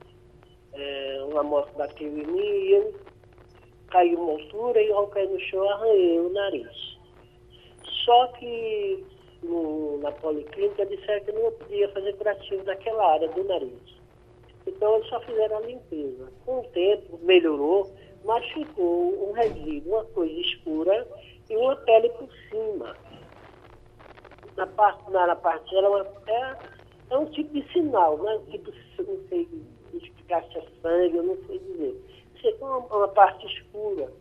é, 0.73 1.21
uma 1.31 1.45
moto 1.45 1.73
bateu 1.77 2.09
em 2.09 2.27
mim 2.27 2.41
e 2.41 2.73
eu 2.73 2.95
caí 3.91 4.13
uma 4.17 4.33
altura 4.33 4.83
e 4.83 4.91
ao 4.91 5.07
cair 5.07 5.29
no 5.29 5.39
chão 5.39 5.71
arranhei 5.71 6.19
o 6.19 6.33
nariz. 6.33 6.99
Só 8.05 8.27
que 8.39 9.05
no, 9.45 9.99
na 9.99 10.11
policlínica 10.11 10.85
disseram 10.87 11.25
que 11.25 11.31
não 11.31 11.53
podia 11.53 11.89
fazer 11.91 12.13
curativo 12.15 12.65
daquela 12.65 13.13
área 13.13 13.29
do 13.29 13.45
nariz. 13.45 14.01
Então 14.67 14.97
eles 14.97 15.09
só 15.09 15.21
fizeram 15.21 15.59
a 15.59 15.61
limpeza. 15.61 16.29
Com 16.45 16.59
o 16.59 16.65
tempo 16.65 17.21
melhorou, 17.23 17.89
mas 18.25 18.45
ficou 18.47 19.29
um 19.29 19.31
resíduo, 19.31 19.93
uma 19.93 20.05
coisa 20.07 20.41
escura 20.41 21.07
e 21.51 21.57
uma 21.57 21.77
pele 21.77 22.09
por 22.11 22.29
cima. 22.49 22.97
Na 24.57 24.67
parte, 24.67 25.11
na, 25.11 25.27
na 25.27 25.37
parte 25.37 25.77
era 25.77 25.89
uma, 25.89 26.07
é, 26.27 26.57
é 27.11 27.19
um 27.19 27.27
tipo 27.27 27.53
de 27.53 27.73
sinal, 27.73 28.17
né? 28.19 28.41
Tipo, 28.51 28.73
não 28.99 29.19
sei 29.29 29.49
explicar 29.93 30.45
se 30.45 30.59
é 30.59 30.65
sangue, 30.81 31.17
eu 31.17 31.23
não 31.25 31.37
sei 31.47 31.59
dizer. 31.59 31.95
Você 32.35 32.53
tem 32.53 32.67
uma, 32.67 32.79
uma 32.79 33.09
parte 33.09 33.47
escura 33.47 34.13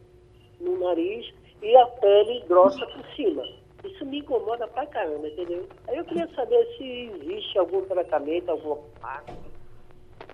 no 0.60 0.80
nariz 0.80 1.32
e 1.62 1.76
a 1.78 1.86
pele 1.86 2.44
grossa 2.48 2.86
por 2.88 3.06
cima. 3.16 3.44
Isso 3.84 4.06
me 4.06 4.20
incomoda 4.20 4.68
pra 4.68 4.86
caramba, 4.88 5.28
entendeu? 5.28 5.68
Aí 5.88 5.98
eu 5.98 6.06
queria 6.06 6.28
saber 6.36 6.66
se 6.78 6.84
existe 6.84 7.58
algum 7.58 7.86
tratamento, 7.86 8.50
alguma 8.50 8.78
parte, 9.00 9.34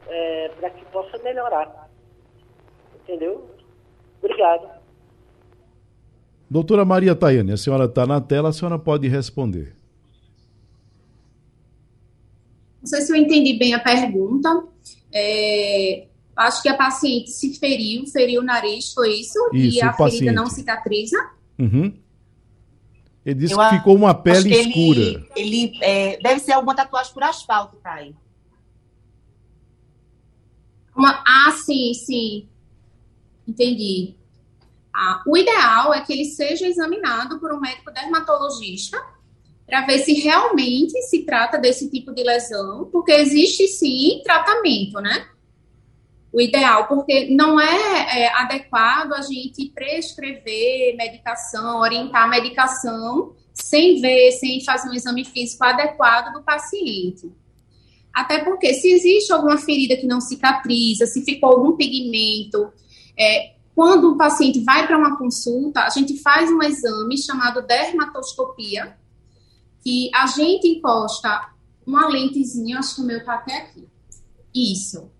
é, 0.07 0.49
para 0.49 0.69
que 0.71 0.85
possa 0.85 1.17
melhorar. 1.19 1.89
Entendeu? 2.95 3.47
Obrigado. 4.19 4.84
Doutora 6.49 6.85
Maria 6.85 7.15
Tayane, 7.15 7.53
a 7.53 7.57
senhora 7.57 7.85
está 7.85 8.05
na 8.05 8.21
tela, 8.21 8.49
a 8.49 8.53
senhora 8.53 8.77
pode 8.77 9.07
responder. 9.07 9.75
Não 12.81 12.87
sei 12.87 13.01
se 13.01 13.11
eu 13.11 13.15
entendi 13.15 13.53
bem 13.53 13.73
a 13.73 13.79
pergunta. 13.79 14.63
É, 15.11 16.05
acho 16.35 16.61
que 16.61 16.69
a 16.69 16.77
paciente 16.77 17.31
se 17.31 17.57
feriu, 17.57 18.05
feriu 18.05 18.41
o 18.41 18.43
nariz, 18.43 18.93
foi 18.93 19.15
isso? 19.15 19.39
isso 19.53 19.77
e 19.77 19.81
a 19.81 19.91
ferida 19.93 20.31
não 20.31 20.47
cicatriza? 20.47 21.17
Uhum. 21.57 21.93
Ele 23.25 23.35
disse 23.39 23.55
eu 23.55 23.57
que 23.57 23.77
ficou 23.77 23.95
uma 23.95 24.13
pele 24.13 24.53
escura. 24.53 25.25
Ele, 25.35 25.71
ele 25.71 25.79
é, 25.81 26.19
deve 26.21 26.39
ser 26.41 26.51
alguma 26.51 26.75
tatuagem 26.75 27.11
por 27.11 27.23
asfalto, 27.23 27.77
Thay. 27.77 28.13
Uma, 30.95 31.23
ah, 31.25 31.51
sim, 31.53 31.93
sim. 31.95 32.47
Entendi. 33.47 34.15
Ah, 34.97 35.21
o 35.27 35.35
ideal 35.35 35.93
é 35.93 36.01
que 36.01 36.13
ele 36.13 36.25
seja 36.25 36.67
examinado 36.67 37.39
por 37.39 37.51
um 37.51 37.59
médico 37.59 37.91
dermatologista 37.91 38.97
para 39.65 39.85
ver 39.85 39.99
se 39.99 40.13
realmente 40.13 41.01
se 41.03 41.25
trata 41.25 41.57
desse 41.57 41.89
tipo 41.89 42.13
de 42.13 42.23
lesão, 42.23 42.87
porque 42.91 43.11
existe 43.11 43.67
sim 43.67 44.21
tratamento, 44.23 45.01
né? 45.01 45.27
o 46.35 46.41
ideal, 46.41 46.85
porque 46.89 47.29
não 47.33 47.57
é, 47.57 48.23
é, 48.23 48.27
adequado 48.41 49.13
a 49.13 49.21
gente 49.21 49.71
prescrever 49.73 50.93
medicação, 50.97 51.79
orientar 51.79 52.29
medicação 52.29 53.33
sem 53.53 54.01
ver, 54.01 54.33
sem 54.33 54.61
fazer 54.61 54.89
um 54.89 54.93
exame 54.93 55.23
físico 55.23 55.63
adequado 55.63 56.33
do 56.33 56.43
paciente. 56.43 57.31
Até 58.13 58.43
porque, 58.43 58.73
se 58.73 58.91
existe 58.91 59.31
alguma 59.31 59.57
ferida 59.57 59.95
que 59.95 60.05
não 60.05 60.19
cicatriza, 60.19 61.05
se 61.05 61.23
ficou 61.23 61.53
algum 61.53 61.77
pigmento, 61.77 62.69
é, 63.17 63.54
quando 63.75 64.13
o 64.13 64.17
paciente 64.17 64.61
vai 64.61 64.87
para 64.87 64.97
uma 64.97 65.17
consulta, 65.17 65.81
a 65.81 65.89
gente 65.89 66.17
faz 66.21 66.49
um 66.49 66.63
exame 66.63 67.17
chamado 67.17 67.61
dermatoscopia, 67.61 68.97
que 69.83 70.09
a 70.15 70.25
gente 70.27 70.67
encosta 70.67 71.49
uma 71.85 72.07
lentezinha, 72.07 72.79
acho 72.79 72.95
que 72.95 73.01
o 73.01 73.03
meu 73.03 73.17
está 73.17 73.33
até 73.33 73.57
aqui. 73.57 73.87
Isso. 74.55 75.11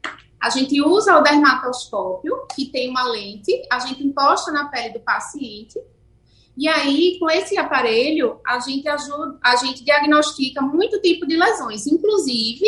A 0.42 0.50
gente 0.50 0.82
usa 0.82 1.18
o 1.18 1.22
dermatoscópio, 1.22 2.48
que 2.56 2.66
tem 2.68 2.90
uma 2.90 3.04
lente, 3.04 3.52
a 3.70 3.80
gente 3.80 4.04
encosta 4.04 4.52
na 4.52 4.66
pele 4.70 4.94
do 4.94 5.00
paciente, 5.02 5.78
e 6.58 6.70
aí, 6.70 7.18
com 7.20 7.30
esse 7.30 7.58
aparelho, 7.58 8.40
a 8.48 8.60
gente 8.60 8.88
ajuda, 8.88 9.38
a 9.44 9.58
gente 9.58 9.84
diagnostica 9.84 10.62
muito 10.62 11.02
tipo 11.02 11.28
de 11.28 11.36
lesões, 11.36 11.86
inclusive 11.86 12.66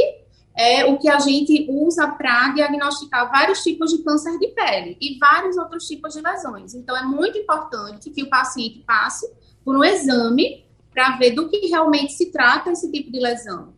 é 0.58 0.84
o 0.86 0.98
que 0.98 1.08
a 1.08 1.20
gente 1.20 1.68
usa 1.70 2.08
para 2.08 2.50
diagnosticar 2.54 3.30
vários 3.30 3.62
tipos 3.62 3.92
de 3.92 4.04
câncer 4.04 4.40
de 4.40 4.48
pele 4.48 4.98
e 5.00 5.20
vários 5.20 5.56
outros 5.56 5.88
tipos 5.88 6.16
de 6.16 6.22
lesões. 6.22 6.74
Então, 6.74 6.98
é 6.98 7.04
muito 7.04 7.38
importante 7.38 8.10
que 8.10 8.24
o 8.24 8.30
paciente 8.30 8.80
passe 8.80 9.32
por 9.64 9.78
um 9.78 9.84
exame 9.84 10.66
para 10.92 11.16
ver 11.18 11.32
do 11.32 11.48
que 11.48 11.68
realmente 11.68 12.14
se 12.14 12.32
trata 12.32 12.72
esse 12.72 12.92
tipo 12.92 13.12
de 13.12 13.20
lesão. 13.20 13.72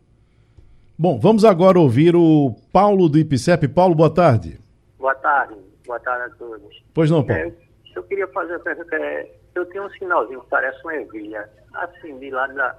Bom, 0.98 1.18
vamos 1.18 1.44
agora 1.44 1.78
ouvir 1.78 2.16
o 2.16 2.54
Paulo 2.72 3.10
do 3.10 3.18
IPCEP. 3.18 3.68
Paulo, 3.68 3.94
boa 3.94 4.12
tarde. 4.12 4.58
Boa 4.98 5.14
tarde. 5.14 5.54
Boa 5.86 6.00
tarde 6.00 6.32
a 6.32 6.36
todos. 6.36 6.82
Pois 6.94 7.10
não, 7.10 7.22
Paulo. 7.22 7.42
É, 7.42 7.52
eu 7.94 8.02
queria 8.04 8.26
fazer 8.28 8.54
uma 8.54 8.60
pergunta. 8.60 8.96
É, 8.96 9.30
eu 9.54 9.66
tenho 9.66 9.84
um 9.84 9.90
sinalzinho 9.90 10.40
que 10.40 10.48
parece 10.48 10.82
uma 10.82 10.94
ervilha, 10.94 11.46
assim, 11.74 12.18
de 12.18 12.30
lado 12.30 12.54
da, 12.54 12.74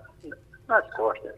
das 0.67 0.91
costas. 0.95 1.35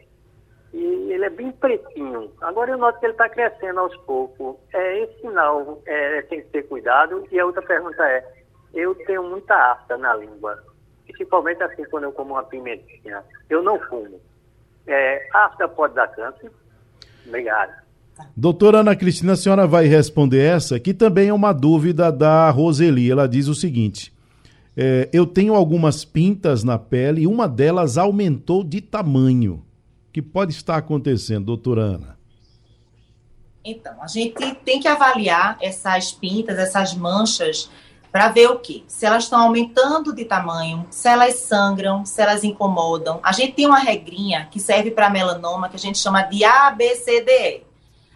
E 0.74 1.12
ele 1.12 1.24
é 1.24 1.30
bem 1.30 1.52
pretinho. 1.52 2.32
Agora 2.40 2.72
eu 2.72 2.76
noto 2.76 2.98
que 2.98 3.06
ele 3.06 3.12
está 3.12 3.28
crescendo 3.28 3.78
aos 3.78 3.96
poucos. 3.98 4.56
É, 4.72 5.04
esse 5.04 5.20
sinal 5.20 5.80
é, 5.86 6.22
tem 6.22 6.40
que 6.40 6.48
ter 6.48 6.64
cuidado. 6.64 7.24
E 7.30 7.38
a 7.38 7.46
outra 7.46 7.62
pergunta 7.62 8.02
é, 8.02 8.26
eu 8.74 8.92
tenho 9.06 9.22
muita 9.22 9.54
afta 9.54 9.96
na 9.96 10.16
língua. 10.16 10.58
Principalmente 11.04 11.62
assim 11.62 11.84
quando 11.84 12.04
eu 12.04 12.12
como 12.12 12.34
uma 12.34 12.42
pimentinha. 12.42 13.22
Eu 13.48 13.62
não 13.62 13.78
fumo. 13.78 14.20
É, 14.84 15.28
afta 15.32 15.68
pode 15.68 15.94
dar 15.94 16.08
câncer? 16.08 16.50
Obrigado. 17.24 17.72
Doutora 18.36 18.78
Ana 18.78 18.96
Cristina, 18.96 19.34
a 19.34 19.36
senhora 19.36 19.68
vai 19.68 19.86
responder 19.86 20.40
essa, 20.40 20.80
que 20.80 20.92
também 20.92 21.28
é 21.28 21.32
uma 21.32 21.52
dúvida 21.52 22.10
da 22.10 22.50
Roseli. 22.50 23.08
Ela 23.08 23.28
diz 23.28 23.46
o 23.46 23.54
seguinte: 23.54 24.12
é, 24.76 25.08
eu 25.12 25.24
tenho 25.24 25.54
algumas 25.54 26.04
pintas 26.04 26.64
na 26.64 26.78
pele 26.80 27.22
e 27.22 27.26
uma 27.28 27.46
delas 27.46 27.96
aumentou 27.96 28.64
de 28.64 28.80
tamanho. 28.80 29.64
Que 30.14 30.22
pode 30.22 30.52
estar 30.52 30.76
acontecendo, 30.76 31.46
doutora 31.46 31.80
Ana? 31.80 32.16
Então, 33.64 34.00
a 34.00 34.06
gente 34.06 34.54
tem 34.64 34.78
que 34.78 34.86
avaliar 34.86 35.58
essas 35.60 36.12
pintas, 36.12 36.56
essas 36.56 36.94
manchas, 36.94 37.68
para 38.12 38.28
ver 38.28 38.48
o 38.48 38.60
quê? 38.60 38.84
Se 38.86 39.04
elas 39.04 39.24
estão 39.24 39.40
aumentando 39.40 40.14
de 40.14 40.24
tamanho, 40.24 40.86
se 40.88 41.08
elas 41.08 41.40
sangram, 41.40 42.06
se 42.06 42.22
elas 42.22 42.44
incomodam. 42.44 43.18
A 43.24 43.32
gente 43.32 43.54
tem 43.54 43.66
uma 43.66 43.80
regrinha 43.80 44.46
que 44.52 44.60
serve 44.60 44.92
para 44.92 45.10
melanoma 45.10 45.68
que 45.68 45.74
a 45.74 45.80
gente 45.80 45.98
chama 45.98 46.22
de 46.22 46.44
ABCDE. 46.44 47.66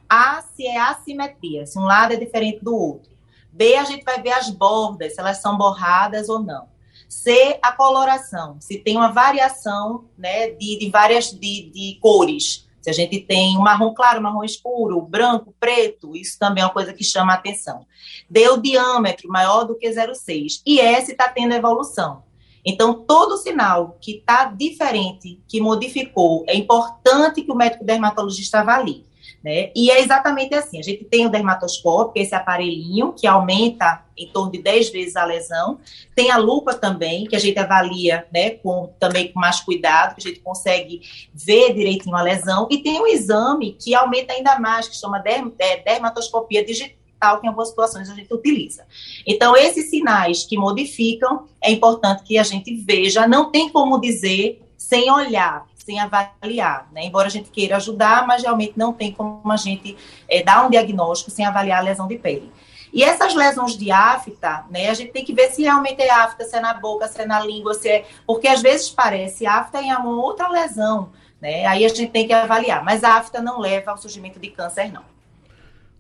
A 0.09 0.41
se 0.41 0.69
é 0.69 0.79
assimetria, 0.79 1.67
se 1.67 1.77
um 1.81 1.85
lado 1.85 2.13
é 2.13 2.17
diferente 2.17 2.65
do 2.65 2.77
outro. 2.77 3.11
B 3.51 3.75
a 3.75 3.83
gente 3.83 4.05
vai 4.05 4.23
ver 4.23 4.35
as 4.35 4.49
bordas, 4.51 5.17
se 5.17 5.21
elas 5.21 5.39
são 5.39 5.59
borradas 5.59 6.29
ou 6.29 6.39
não. 6.39 6.69
Ser 7.09 7.59
a 7.63 7.73
coloração, 7.73 8.57
se 8.61 8.79
tem 8.79 8.97
uma 8.97 9.11
variação 9.11 10.05
né, 10.17 10.51
de, 10.51 10.79
de 10.79 10.91
várias 10.91 11.31
de, 11.31 11.71
de 11.71 11.99
cores. 12.01 12.69
Se 12.83 12.91
a 12.91 12.93
gente 12.93 13.21
tem 13.21 13.57
um 13.57 13.61
marrom 13.61 13.93
claro, 13.93 14.23
marrom 14.23 14.45
escuro, 14.45 15.01
branco, 15.03 15.55
preto, 15.59 16.15
isso 16.15 16.39
também 16.39 16.63
é 16.63 16.67
uma 16.67 16.73
coisa 16.73 16.93
que 16.93 17.03
chama 17.03 17.33
a 17.33 17.37
atenção. 17.37 17.85
Deu 18.31 18.57
diâmetro 18.57 19.29
maior 19.29 19.65
do 19.65 19.77
que 19.77 19.89
0,6. 19.89 20.63
E 20.65 20.81
S 20.81 21.11
está 21.11 21.29
tendo 21.29 21.55
evolução. 21.55 22.23
Então, 22.65 22.95
todo 22.95 23.37
sinal 23.39 23.97
que 24.01 24.19
está 24.19 24.45
diferente, 24.45 25.41
que 25.49 25.61
modificou, 25.61 26.45
é 26.47 26.55
importante 26.55 27.43
que 27.43 27.51
o 27.51 27.55
médico 27.55 27.85
dermatologista 27.85 28.61
avalie. 28.61 29.08
Né? 29.43 29.71
E 29.75 29.91
é 29.91 30.01
exatamente 30.01 30.55
assim: 30.55 30.79
a 30.79 30.83
gente 30.83 31.05
tem 31.05 31.25
o 31.27 31.31
dermatoscópio, 31.31 32.21
é 32.21 32.25
esse 32.25 32.35
aparelhinho 32.35 33.13
que 33.13 33.27
aumenta 33.27 34.03
em 34.17 34.27
torno 34.29 34.51
de 34.51 34.61
10 34.61 34.91
vezes 34.91 35.17
a 35.17 35.25
lesão. 35.25 35.79
Tem 36.15 36.31
a 36.31 36.37
lupa 36.37 36.75
também, 36.75 37.25
que 37.25 37.37
a 37.37 37.39
gente 37.39 37.57
avalia 37.57 38.27
né, 38.33 38.51
com, 38.51 38.93
também 38.99 39.33
com 39.33 39.39
mais 39.39 39.61
cuidado, 39.61 40.17
que 40.17 40.27
a 40.27 40.31
gente 40.31 40.41
consegue 40.41 41.03
ver 41.33 41.73
direitinho 41.73 42.17
a 42.17 42.23
lesão. 42.23 42.67
E 42.69 42.79
tem 42.79 43.01
um 43.01 43.07
exame 43.07 43.77
que 43.79 43.95
aumenta 43.95 44.33
ainda 44.33 44.59
mais, 44.59 44.89
que 44.89 44.97
chama 44.97 45.21
derm 45.21 45.53
é, 45.59 45.77
dermatoscopia 45.77 46.65
digital 46.65 46.99
que 47.41 47.47
em 47.47 47.49
algumas 47.49 47.69
situações 47.69 48.09
a 48.09 48.15
gente 48.15 48.33
utiliza. 48.33 48.85
Então, 49.27 49.57
esses 49.57 49.91
sinais 49.91 50.45
que 50.45 50.57
modificam, 50.57 51.47
é 51.61 51.71
importante 51.71 52.23
que 52.23 52.39
a 52.39 52.45
gente 52.45 52.75
veja, 52.75 53.27
não 53.27 53.51
tem 53.51 53.69
como 53.69 54.01
dizer 54.01 54.63
sem 54.77 55.11
olhar, 55.11 55.67
sem 55.89 55.99
avaliar, 55.99 56.87
né? 56.93 57.05
Embora 57.05 57.29
a 57.29 57.31
gente 57.31 57.49
queira 57.49 57.77
ajudar, 57.77 58.27
mas 58.27 58.43
realmente 58.43 58.75
não 58.77 58.93
tem 58.93 59.11
como 59.11 59.51
a 59.51 59.57
gente 59.57 59.97
é, 60.29 60.43
dar 60.43 60.67
um 60.67 60.71
diagnóstico 60.71 61.31
sem 61.31 61.47
avaliar 61.47 61.81
a 61.81 61.83
lesão 61.83 62.07
de 62.07 62.19
pele. 62.19 62.53
E 62.93 63.03
essas 63.03 63.35
lesões 63.35 63.75
de 63.77 63.91
afta, 63.91 64.65
né, 64.71 64.91
a 64.91 64.95
gente 64.95 65.13
tem 65.13 65.25
que 65.25 65.33
ver 65.33 65.51
se 65.51 65.63
realmente 65.63 66.03
é 66.03 66.11
afta, 66.11 66.45
se 66.45 66.55
é 66.57 66.61
na 66.61 66.75
boca, 66.75 67.09
se 67.09 67.23
é 67.23 67.27
na 67.27 67.41
língua, 67.41 67.73
se 67.73 67.89
é... 67.89 68.05
Porque 68.27 68.47
às 68.49 68.61
vezes 68.61 68.91
parece 68.91 69.47
afta 69.47 69.81
em 69.81 69.91
uma 69.95 70.23
outra 70.23 70.49
lesão, 70.49 71.09
né? 71.41 71.65
Aí 71.65 71.85
a 71.85 71.89
gente 71.89 72.09
tem 72.09 72.27
que 72.27 72.35
avaliar. 72.35 72.85
Mas 72.85 73.03
a 73.03 73.17
afta 73.17 73.41
não 73.41 73.59
leva 73.59 73.91
ao 73.91 73.97
surgimento 73.97 74.39
de 74.39 74.49
câncer, 74.49 74.93
não. 74.93 75.03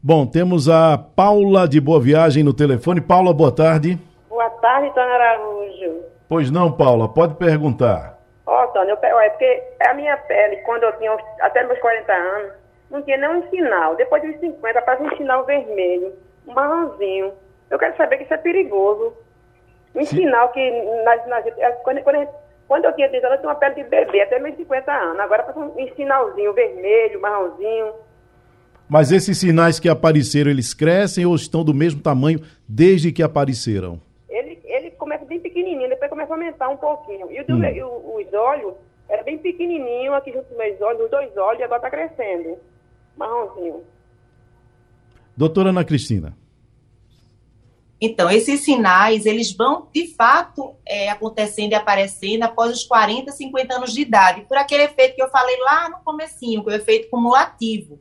Bom, 0.02 0.26
temos 0.26 0.68
a 0.68 0.98
Paula 0.98 1.66
de 1.66 1.80
Boa 1.80 2.00
Viagem 2.00 2.42
no 2.42 2.52
telefone. 2.52 3.00
Paula, 3.00 3.32
boa 3.32 3.52
tarde. 3.52 3.98
Boa 4.28 4.50
tarde, 4.50 4.92
Tânia 4.94 5.14
Araújo. 5.14 6.02
Pois 6.28 6.50
não, 6.50 6.70
Paula, 6.72 7.08
pode 7.08 7.34
perguntar. 7.34 8.18
Ó, 8.46 8.64
oh, 8.64 8.66
Tânia, 8.68 8.98
eu, 9.02 9.20
é 9.20 9.28
porque 9.30 9.67
a 9.80 9.94
minha 9.94 10.16
pele, 10.16 10.56
quando 10.58 10.82
eu 10.82 10.92
tinha 10.98 11.16
até 11.40 11.64
meus 11.64 11.78
40 11.78 12.12
anos, 12.12 12.52
não 12.90 13.02
tinha 13.02 13.16
nenhum 13.16 13.48
sinal. 13.50 13.96
Depois 13.96 14.22
dos 14.22 14.38
50, 14.40 14.82
faz 14.82 15.00
um 15.00 15.16
sinal 15.16 15.44
vermelho, 15.44 16.14
um 16.46 16.52
marronzinho. 16.52 17.32
Eu 17.70 17.78
quero 17.78 17.96
saber 17.96 18.18
que 18.18 18.24
isso 18.24 18.34
é 18.34 18.38
perigoso. 18.38 19.14
Um 19.94 20.04
Sim. 20.04 20.16
sinal 20.16 20.50
que, 20.50 20.70
nas, 21.04 21.26
nas, 21.26 21.46
é, 21.46 21.70
quando, 21.82 22.02
quando, 22.02 22.28
quando, 22.66 22.84
eu 22.86 22.92
tinha 22.94 23.08
30 23.08 23.26
anos, 23.26 23.36
eu 23.36 23.40
tinha 23.40 23.50
uma 23.50 23.58
pele 23.58 23.74
de 23.76 23.84
bebê, 23.84 24.22
até 24.22 24.38
meus 24.38 24.56
50 24.56 24.92
anos. 24.92 25.20
Agora 25.20 25.44
faz 25.44 25.56
um, 25.56 25.66
um 25.66 25.94
sinalzinho 25.94 26.52
vermelho, 26.52 27.20
marronzinho. 27.20 27.92
Mas 28.88 29.12
esses 29.12 29.36
sinais 29.38 29.78
que 29.78 29.88
apareceram, 29.88 30.50
eles 30.50 30.72
crescem 30.72 31.26
ou 31.26 31.34
estão 31.34 31.62
do 31.62 31.74
mesmo 31.74 32.02
tamanho 32.02 32.40
desde 32.66 33.12
que 33.12 33.22
apareceram? 33.22 34.00
Ele, 34.28 34.58
ele 34.64 34.90
começa 34.92 35.26
bem 35.26 35.38
pequenininho, 35.40 35.90
depois 35.90 36.08
começa 36.08 36.32
a 36.32 36.36
aumentar 36.36 36.68
um 36.70 36.76
pouquinho. 36.76 37.30
E, 37.30 37.40
o, 37.40 37.44
hum. 37.54 37.86
o, 37.86 38.20
os 38.20 38.32
olhos, 38.32 38.74
era 39.08 39.22
bem 39.22 39.38
pequenininho 39.38 40.12
aqui 40.14 40.32
junto 40.32 40.48
dos 40.48 40.56
meus 40.56 40.80
olhos, 40.80 41.04
os 41.04 41.10
dois 41.10 41.36
olhos, 41.36 41.60
e 41.60 41.64
agora 41.64 41.78
está 41.78 41.90
crescendo. 41.90 42.58
Marronzinho. 43.16 43.84
Doutora 45.36 45.70
Ana 45.70 45.84
Cristina. 45.84 46.36
Então, 48.00 48.30
esses 48.30 48.60
sinais, 48.60 49.26
eles 49.26 49.52
vão, 49.52 49.88
de 49.92 50.14
fato, 50.14 50.76
é, 50.86 51.08
acontecendo 51.08 51.72
e 51.72 51.74
aparecendo 51.74 52.44
após 52.44 52.72
os 52.72 52.84
40, 52.84 53.32
50 53.32 53.74
anos 53.74 53.92
de 53.92 54.02
idade, 54.02 54.42
por 54.42 54.56
aquele 54.56 54.84
efeito 54.84 55.16
que 55.16 55.22
eu 55.22 55.30
falei 55.30 55.56
lá 55.60 55.88
no 55.88 55.98
comecinho, 56.04 56.62
que 56.62 56.70
é 56.70 56.74
o 56.74 56.76
efeito 56.76 57.10
cumulativo. 57.10 57.98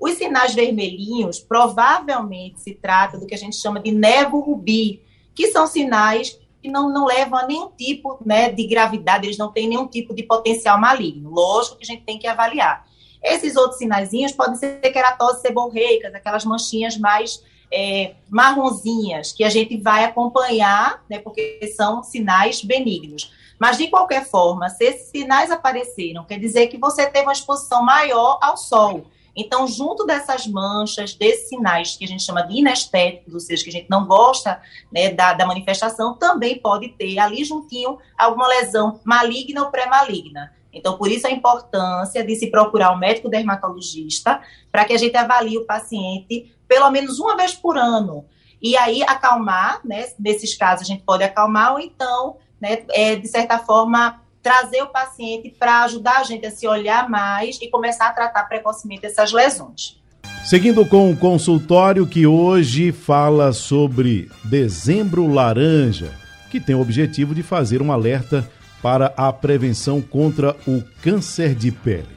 Os 0.00 0.12
sinais 0.14 0.54
vermelhinhos 0.54 1.40
provavelmente 1.40 2.60
se 2.60 2.74
trata 2.74 3.18
do 3.18 3.26
que 3.26 3.34
a 3.34 3.38
gente 3.38 3.56
chama 3.56 3.80
de 3.80 3.90
nevo 3.90 4.38
rubi, 4.40 5.02
que 5.34 5.48
são 5.48 5.66
sinais 5.66 6.38
que 6.62 6.70
não, 6.70 6.88
não 6.88 7.04
levam 7.04 7.38
a 7.38 7.46
nenhum 7.46 7.68
tipo 7.68 8.18
né, 8.24 8.50
de 8.50 8.66
gravidade, 8.66 9.26
eles 9.26 9.36
não 9.36 9.50
têm 9.50 9.68
nenhum 9.68 9.86
tipo 9.86 10.14
de 10.14 10.22
potencial 10.22 10.78
maligno. 10.78 11.30
Lógico 11.30 11.76
que 11.76 11.84
a 11.84 11.86
gente 11.86 12.04
tem 12.04 12.18
que 12.18 12.26
avaliar. 12.26 12.86
Esses 13.22 13.56
outros 13.56 13.78
sinaizinhos 13.78 14.32
podem 14.32 14.54
ser 14.54 14.80
queratose 14.80 15.42
seborreicas, 15.42 16.14
aquelas 16.14 16.44
manchinhas 16.44 16.96
mais 16.96 17.42
é, 17.72 18.14
marronzinhas, 18.28 19.32
que 19.32 19.44
a 19.44 19.48
gente 19.48 19.76
vai 19.76 20.04
acompanhar, 20.04 21.02
né, 21.08 21.18
porque 21.18 21.72
são 21.76 22.02
sinais 22.02 22.62
benignos. 22.62 23.32
Mas, 23.58 23.78
de 23.78 23.88
qualquer 23.88 24.24
forma, 24.24 24.68
se 24.68 24.84
esses 24.84 25.08
sinais 25.08 25.50
apareceram, 25.50 26.24
quer 26.24 26.38
dizer 26.38 26.66
que 26.66 26.78
você 26.78 27.06
teve 27.06 27.26
uma 27.26 27.32
exposição 27.32 27.84
maior 27.84 28.38
ao 28.42 28.56
sol. 28.56 29.04
Então, 29.34 29.66
junto 29.66 30.04
dessas 30.04 30.46
manchas, 30.46 31.14
desses 31.14 31.48
sinais 31.48 31.96
que 31.96 32.04
a 32.04 32.08
gente 32.08 32.22
chama 32.22 32.42
de 32.42 32.58
inestéticos, 32.58 33.32
ou 33.32 33.40
seja, 33.40 33.64
que 33.64 33.70
a 33.70 33.72
gente 33.72 33.88
não 33.88 34.06
gosta 34.06 34.60
né, 34.92 35.10
da, 35.10 35.32
da 35.32 35.46
manifestação, 35.46 36.14
também 36.14 36.58
pode 36.58 36.90
ter 36.90 37.18
ali 37.18 37.44
juntinho 37.44 37.98
alguma 38.16 38.46
lesão 38.48 39.00
maligna 39.04 39.62
ou 39.62 39.70
pré-maligna. 39.70 40.52
Então, 40.72 40.96
por 40.96 41.10
isso 41.10 41.26
a 41.26 41.30
importância 41.30 42.24
de 42.24 42.34
se 42.34 42.50
procurar 42.50 42.92
um 42.92 42.98
médico 42.98 43.28
dermatologista 43.28 44.40
para 44.70 44.84
que 44.84 44.92
a 44.92 44.98
gente 44.98 45.16
avalie 45.16 45.58
o 45.58 45.66
paciente 45.66 46.54
pelo 46.66 46.90
menos 46.90 47.18
uma 47.18 47.36
vez 47.36 47.52
por 47.52 47.76
ano. 47.76 48.24
E 48.60 48.76
aí 48.76 49.02
acalmar, 49.02 49.80
né? 49.84 50.06
Nesses 50.18 50.56
casos 50.56 50.86
a 50.86 50.92
gente 50.92 51.02
pode 51.02 51.22
acalmar, 51.22 51.72
ou 51.72 51.80
então, 51.80 52.36
né, 52.60 52.84
é, 52.90 53.16
de 53.16 53.28
certa 53.28 53.58
forma, 53.58 54.21
trazer 54.42 54.82
o 54.82 54.88
paciente 54.88 55.54
para 55.58 55.84
ajudar 55.84 56.18
a 56.18 56.24
gente 56.24 56.44
a 56.44 56.50
se 56.50 56.66
olhar 56.66 57.08
mais 57.08 57.58
e 57.62 57.70
começar 57.70 58.08
a 58.08 58.12
tratar 58.12 58.44
precocemente 58.44 59.06
essas 59.06 59.32
lesões. 59.32 60.02
Seguindo 60.44 60.84
com 60.84 61.10
o 61.10 61.16
consultório 61.16 62.06
que 62.06 62.26
hoje 62.26 62.90
fala 62.90 63.52
sobre 63.52 64.28
Dezembro 64.44 65.32
Laranja, 65.32 66.12
que 66.50 66.58
tem 66.58 66.74
o 66.74 66.80
objetivo 66.80 67.34
de 67.34 67.42
fazer 67.42 67.80
um 67.80 67.92
alerta 67.92 68.48
para 68.82 69.14
a 69.16 69.32
prevenção 69.32 70.02
contra 70.02 70.56
o 70.66 70.82
câncer 71.00 71.54
de 71.54 71.70
pele. 71.70 72.08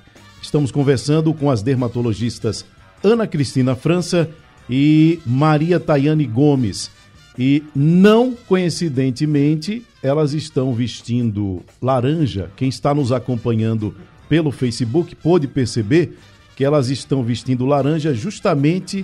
Estamos 0.41 0.71
conversando 0.71 1.33
com 1.33 1.51
as 1.51 1.61
dermatologistas 1.61 2.65
Ana 3.03 3.27
Cristina 3.27 3.75
França 3.75 4.27
e 4.67 5.19
Maria 5.25 5.79
Tayane 5.79 6.25
Gomes. 6.25 6.89
E 7.37 7.63
não 7.75 8.33
coincidentemente, 8.33 9.85
elas 10.05 10.33
estão 10.33 10.71
vestindo 10.71 11.63
laranja. 11.81 12.51
Quem 12.55 12.69
está 12.69 12.93
nos 12.93 13.11
acompanhando 13.11 13.95
pelo 14.29 14.51
Facebook 14.51 15.15
pôde 15.15 15.47
perceber 15.47 16.17
que 16.55 16.63
elas 16.63 16.89
estão 16.89 17.23
vestindo 17.23 17.65
laranja 17.65 18.13
justamente 18.13 19.03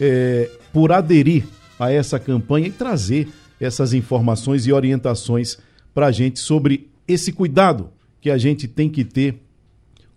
é, 0.00 0.50
por 0.72 0.90
aderir 0.90 1.44
a 1.78 1.92
essa 1.92 2.18
campanha 2.18 2.66
e 2.66 2.72
trazer 2.72 3.28
essas 3.60 3.92
informações 3.92 4.66
e 4.66 4.72
orientações 4.72 5.56
para 5.94 6.06
a 6.06 6.12
gente 6.12 6.40
sobre 6.40 6.90
esse 7.06 7.32
cuidado 7.32 7.90
que 8.20 8.28
a 8.28 8.36
gente 8.36 8.66
tem 8.66 8.88
que 8.88 9.04
ter 9.04 9.40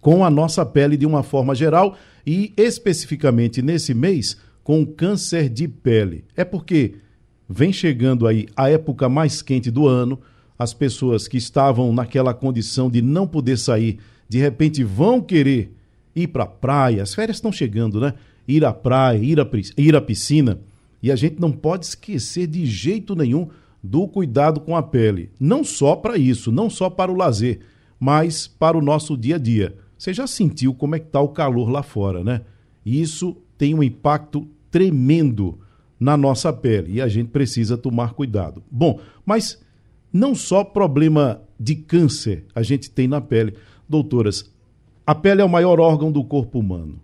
com 0.02 0.26
a 0.26 0.30
nossa 0.32 0.65
pele 0.65 0.98
de 0.98 1.06
uma 1.06 1.22
forma 1.22 1.54
geral 1.54 1.96
e 2.26 2.52
especificamente 2.58 3.62
nesse 3.62 3.93
mês 3.93 4.38
com 4.63 4.84
câncer 4.84 5.48
de 5.48 5.67
pele. 5.67 6.26
É 6.36 6.43
porque 6.43 6.96
vem 7.49 7.73
chegando 7.73 8.27
aí 8.27 8.47
a 8.56 8.69
época 8.69 9.10
mais 9.10 9.41
quente 9.41 9.69
do 9.69 9.88
ano, 9.88 10.19
as 10.58 10.73
pessoas 10.73 11.27
que 11.27 11.38
estavam 11.38 11.91
naquela 11.93 12.34
condição 12.34 12.89
de 12.89 13.01
não 13.01 13.27
poder 13.27 13.58
sair, 13.58 13.99
de 14.29 14.38
repente 14.38 14.84
vão 14.84 15.21
querer 15.21 15.73
ir 16.15 16.27
para 16.27 16.43
a 16.43 16.47
praia, 16.47 17.03
as 17.03 17.13
férias 17.13 17.38
estão 17.38 17.51
chegando, 17.51 17.99
né? 17.99 18.13
Ir 18.47 18.63
à 18.65 18.73
praia, 18.73 19.17
ir 19.17 19.39
à, 19.39 19.49
ir 19.77 19.95
à 19.95 20.01
piscina, 20.01 20.60
e 21.01 21.12
a 21.12 21.15
gente 21.15 21.39
não 21.39 21.51
pode 21.51 21.86
esquecer 21.86 22.47
de 22.47 22.65
jeito 22.65 23.15
nenhum 23.15 23.47
do 23.82 24.08
cuidado 24.08 24.62
com 24.62 24.75
a 24.75 24.84
pele. 24.84 25.29
Não 25.39 25.63
só 25.63 25.95
para 25.95 26.17
isso, 26.17 26.51
não 26.51 26.69
só 26.69 26.89
para 26.89 27.12
o 27.12 27.15
lazer, 27.15 27.60
mas 27.99 28.47
para 28.47 28.77
o 28.77 28.82
nosso 28.82 29.17
dia 29.17 29.36
a 29.36 29.39
dia. 29.39 29.75
Você 29.97 30.13
já 30.13 30.27
sentiu 30.27 30.73
como 30.73 30.95
é 30.95 30.99
que 30.99 31.08
está 31.08 31.19
o 31.19 31.29
calor 31.29 31.69
lá 31.69 31.84
fora, 31.84 32.23
né? 32.23 32.41
Isso 32.86 33.36
tem 33.58 33.73
um 33.73 33.84
impacto 33.84 34.47
tremendo 34.71 35.60
na 36.04 36.18
nossa 36.18 36.52
pele 36.52 36.96
e 36.96 37.02
a 37.02 37.08
gente 37.08 37.30
precisa 37.30 37.78
tomar 37.78 38.12
cuidado. 38.13 38.62
Bom, 38.70 39.00
mas 39.26 39.63
não 40.12 40.36
só 40.36 40.62
problema 40.62 41.42
de 41.58 41.76
câncer 41.76 42.44
a 42.54 42.62
gente 42.62 42.92
tem 42.92 43.08
na 43.08 43.22
pele. 43.22 43.54
Doutoras, 43.88 44.52
a 45.08 45.16
pele 45.16 45.42
é 45.42 45.46
o 45.46 45.50
maior 45.50 45.80
órgão 45.80 46.12
do 46.12 46.22
corpo 46.22 46.60
humano. 46.60 47.00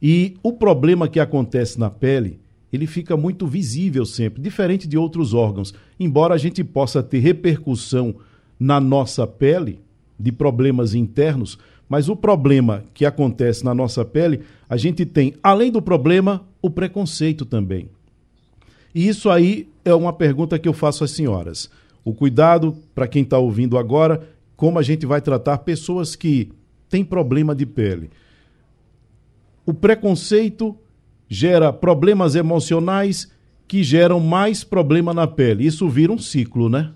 E 0.00 0.36
o 0.42 0.52
problema 0.52 1.08
que 1.08 1.18
acontece 1.18 1.80
na 1.80 1.88
pele, 1.88 2.38
ele 2.70 2.86
fica 2.86 3.16
muito 3.16 3.46
visível 3.46 4.04
sempre, 4.04 4.42
diferente 4.42 4.86
de 4.86 4.98
outros 4.98 5.32
órgãos. 5.32 5.72
Embora 5.98 6.34
a 6.34 6.38
gente 6.38 6.62
possa 6.62 7.02
ter 7.02 7.20
repercussão 7.20 8.14
na 8.60 8.78
nossa 8.78 9.26
pele 9.26 9.80
de 10.20 10.30
problemas 10.30 10.94
internos, 10.94 11.58
mas 11.88 12.10
o 12.10 12.16
problema 12.16 12.84
que 12.92 13.06
acontece 13.06 13.64
na 13.64 13.74
nossa 13.74 14.04
pele, 14.04 14.40
a 14.68 14.76
gente 14.76 15.06
tem, 15.06 15.32
além 15.42 15.72
do 15.72 15.80
problema, 15.80 16.46
o 16.60 16.68
preconceito 16.68 17.46
também. 17.46 17.88
E 18.94 19.08
isso 19.08 19.28
aí 19.28 19.68
é 19.84 19.92
uma 19.94 20.12
pergunta 20.12 20.58
que 20.58 20.68
eu 20.68 20.72
faço 20.72 21.04
às 21.04 21.10
senhoras. 21.10 21.70
o 22.04 22.12
cuidado 22.12 22.76
para 22.94 23.08
quem 23.08 23.22
está 23.22 23.38
ouvindo 23.38 23.78
agora, 23.78 24.28
como 24.56 24.78
a 24.78 24.82
gente 24.82 25.06
vai 25.06 25.22
tratar 25.22 25.58
pessoas 25.58 26.14
que 26.14 26.52
têm 26.88 27.02
problema 27.02 27.54
de 27.54 27.64
pele. 27.64 28.10
O 29.64 29.72
preconceito 29.72 30.78
gera 31.26 31.72
problemas 31.72 32.34
emocionais 32.34 33.32
que 33.66 33.82
geram 33.82 34.20
mais 34.20 34.62
problema 34.62 35.14
na 35.14 35.26
pele. 35.26 35.66
Isso 35.66 35.88
vira 35.88 36.12
um 36.12 36.18
ciclo, 36.18 36.68
né? 36.68 36.92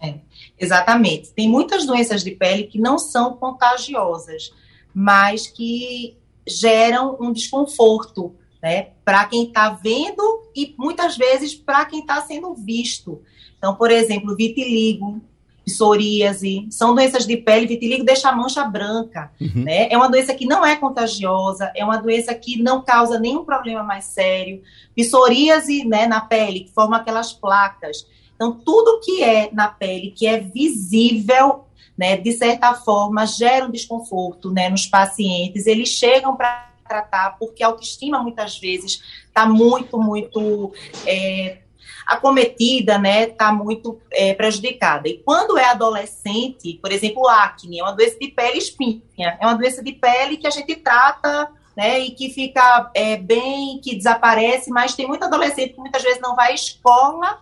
É, 0.00 0.16
exatamente. 0.58 1.32
Tem 1.32 1.48
muitas 1.48 1.86
doenças 1.86 2.22
de 2.22 2.32
pele 2.32 2.64
que 2.64 2.78
não 2.78 2.98
são 2.98 3.36
contagiosas, 3.36 4.52
mas 4.94 5.46
que 5.46 6.16
geram 6.46 7.16
um 7.20 7.32
desconforto, 7.32 8.34
né, 8.62 8.88
para 9.04 9.24
quem 9.24 9.44
está 9.44 9.70
vendo 9.70 10.22
e 10.54 10.74
muitas 10.78 11.16
vezes 11.16 11.54
para 11.54 11.84
quem 11.84 12.00
está 12.00 12.20
sendo 12.20 12.54
visto. 12.54 13.20
Então, 13.58 13.74
por 13.74 13.90
exemplo, 13.90 14.36
vitiligo, 14.36 15.20
psoríase, 15.64 16.66
são 16.70 16.94
doenças 16.94 17.26
de 17.26 17.36
pele, 17.36 17.66
vitiligo 17.66 18.04
deixa 18.04 18.28
a 18.28 18.36
mancha 18.36 18.64
branca, 18.64 19.30
uhum. 19.40 19.64
né? 19.64 19.88
É 19.90 19.96
uma 19.96 20.08
doença 20.08 20.34
que 20.34 20.46
não 20.46 20.64
é 20.64 20.76
contagiosa, 20.76 21.72
é 21.74 21.84
uma 21.84 21.98
doença 21.98 22.34
que 22.34 22.60
não 22.60 22.82
causa 22.82 23.18
nenhum 23.18 23.44
problema 23.44 23.82
mais 23.82 24.04
sério. 24.04 24.62
Psoríase, 24.96 25.84
né, 25.84 26.06
na 26.06 26.20
pele, 26.20 26.60
que 26.60 26.72
forma 26.72 26.96
aquelas 26.96 27.32
placas. 27.32 28.06
Então, 28.34 28.52
tudo 28.52 29.00
que 29.00 29.22
é 29.22 29.50
na 29.52 29.68
pele, 29.68 30.10
que 30.10 30.26
é 30.26 30.40
visível, 30.40 31.64
né, 31.96 32.16
de 32.16 32.32
certa 32.32 32.74
forma, 32.74 33.24
gera 33.24 33.66
um 33.66 33.70
desconforto, 33.70 34.50
né, 34.50 34.68
nos 34.68 34.86
pacientes. 34.86 35.66
Eles 35.66 35.90
chegam 35.90 36.36
para 36.36 36.71
tratar 36.82 37.36
porque 37.38 37.62
a 37.62 37.68
autoestima 37.68 38.22
muitas 38.22 38.58
vezes 38.58 39.02
está 39.26 39.46
muito, 39.46 39.98
muito 39.98 40.72
é, 41.06 41.58
acometida, 42.06 42.98
né, 42.98 43.24
está 43.24 43.52
muito 43.52 44.00
é, 44.10 44.34
prejudicada. 44.34 45.08
E 45.08 45.18
quando 45.18 45.56
é 45.58 45.64
adolescente, 45.64 46.78
por 46.80 46.92
exemplo, 46.92 47.28
acne, 47.28 47.80
é 47.80 47.82
uma 47.82 47.92
doença 47.92 48.18
de 48.18 48.28
pele 48.28 48.58
espinha, 48.58 49.02
é 49.18 49.46
uma 49.46 49.54
doença 49.54 49.82
de 49.82 49.92
pele 49.92 50.36
que 50.36 50.46
a 50.46 50.50
gente 50.50 50.74
trata, 50.76 51.50
né, 51.76 52.00
e 52.00 52.10
que 52.10 52.28
fica 52.30 52.90
é, 52.94 53.16
bem, 53.16 53.80
que 53.82 53.96
desaparece, 53.96 54.70
mas 54.70 54.94
tem 54.94 55.06
muito 55.06 55.24
adolescente 55.24 55.72
que 55.72 55.80
muitas 55.80 56.02
vezes 56.02 56.20
não 56.20 56.36
vai 56.36 56.52
à 56.52 56.54
escola 56.54 57.40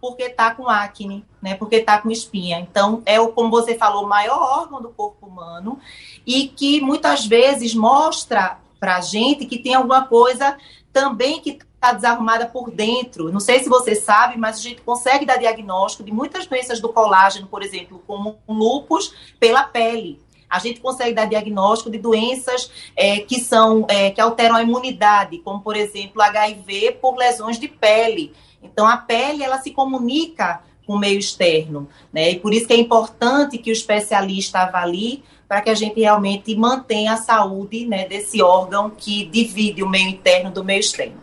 porque 0.00 0.24
está 0.24 0.54
com 0.54 0.68
acne, 0.68 1.24
né, 1.42 1.54
porque 1.54 1.76
está 1.76 2.00
com 2.00 2.10
espinha. 2.10 2.60
Então, 2.60 3.02
é, 3.04 3.20
o, 3.20 3.28
como 3.28 3.50
você 3.50 3.76
falou, 3.76 4.04
o 4.04 4.08
maior 4.08 4.40
órgão 4.60 4.80
do 4.80 4.90
corpo 4.90 5.26
humano 5.26 5.78
e 6.26 6.48
que 6.48 6.80
muitas 6.80 7.26
vezes 7.26 7.74
mostra 7.74 8.58
para 8.78 8.96
a 8.96 9.00
gente 9.00 9.46
que 9.46 9.58
tem 9.58 9.74
alguma 9.74 10.06
coisa 10.06 10.56
também 10.92 11.40
que 11.40 11.58
está 11.78 11.92
desarrumada 11.92 12.46
por 12.46 12.70
dentro. 12.70 13.32
Não 13.32 13.40
sei 13.40 13.60
se 13.60 13.68
você 13.68 13.94
sabe, 13.94 14.36
mas 14.36 14.58
a 14.58 14.62
gente 14.62 14.82
consegue 14.82 15.24
dar 15.24 15.38
diagnóstico 15.38 16.02
de 16.02 16.12
muitas 16.12 16.46
doenças 16.46 16.80
do 16.80 16.88
colágeno, 16.88 17.46
por 17.46 17.62
exemplo, 17.62 18.02
como 18.06 18.38
lupus, 18.48 19.14
pela 19.38 19.62
pele. 19.64 20.20
A 20.50 20.58
gente 20.58 20.80
consegue 20.80 21.14
dar 21.14 21.26
diagnóstico 21.26 21.90
de 21.90 21.98
doenças 21.98 22.70
é, 22.96 23.20
que 23.20 23.38
são 23.38 23.84
é, 23.88 24.10
que 24.10 24.20
alteram 24.20 24.56
a 24.56 24.62
imunidade, 24.62 25.38
como 25.38 25.60
por 25.60 25.76
exemplo 25.76 26.22
HIV 26.22 26.98
por 27.00 27.16
lesões 27.16 27.58
de 27.58 27.68
pele. 27.68 28.32
Então 28.62 28.86
a 28.86 28.96
pele 28.96 29.44
ela 29.44 29.58
se 29.58 29.70
comunica 29.70 30.62
com 30.88 30.94
o 30.94 30.98
meio 30.98 31.18
externo, 31.18 31.86
né? 32.10 32.30
E 32.30 32.38
por 32.38 32.54
isso 32.54 32.66
que 32.66 32.72
é 32.72 32.78
importante 32.78 33.58
que 33.58 33.70
o 33.70 33.72
especialista 33.72 34.60
avalie 34.60 35.22
para 35.46 35.60
que 35.60 35.68
a 35.68 35.74
gente 35.74 36.00
realmente 36.00 36.56
mantenha 36.56 37.12
a 37.12 37.18
saúde 37.18 37.84
né, 37.84 38.08
desse 38.08 38.40
órgão 38.40 38.88
que 38.88 39.26
divide 39.26 39.82
o 39.82 39.88
meio 39.88 40.08
interno 40.08 40.50
do 40.50 40.64
meio 40.64 40.80
externo. 40.80 41.18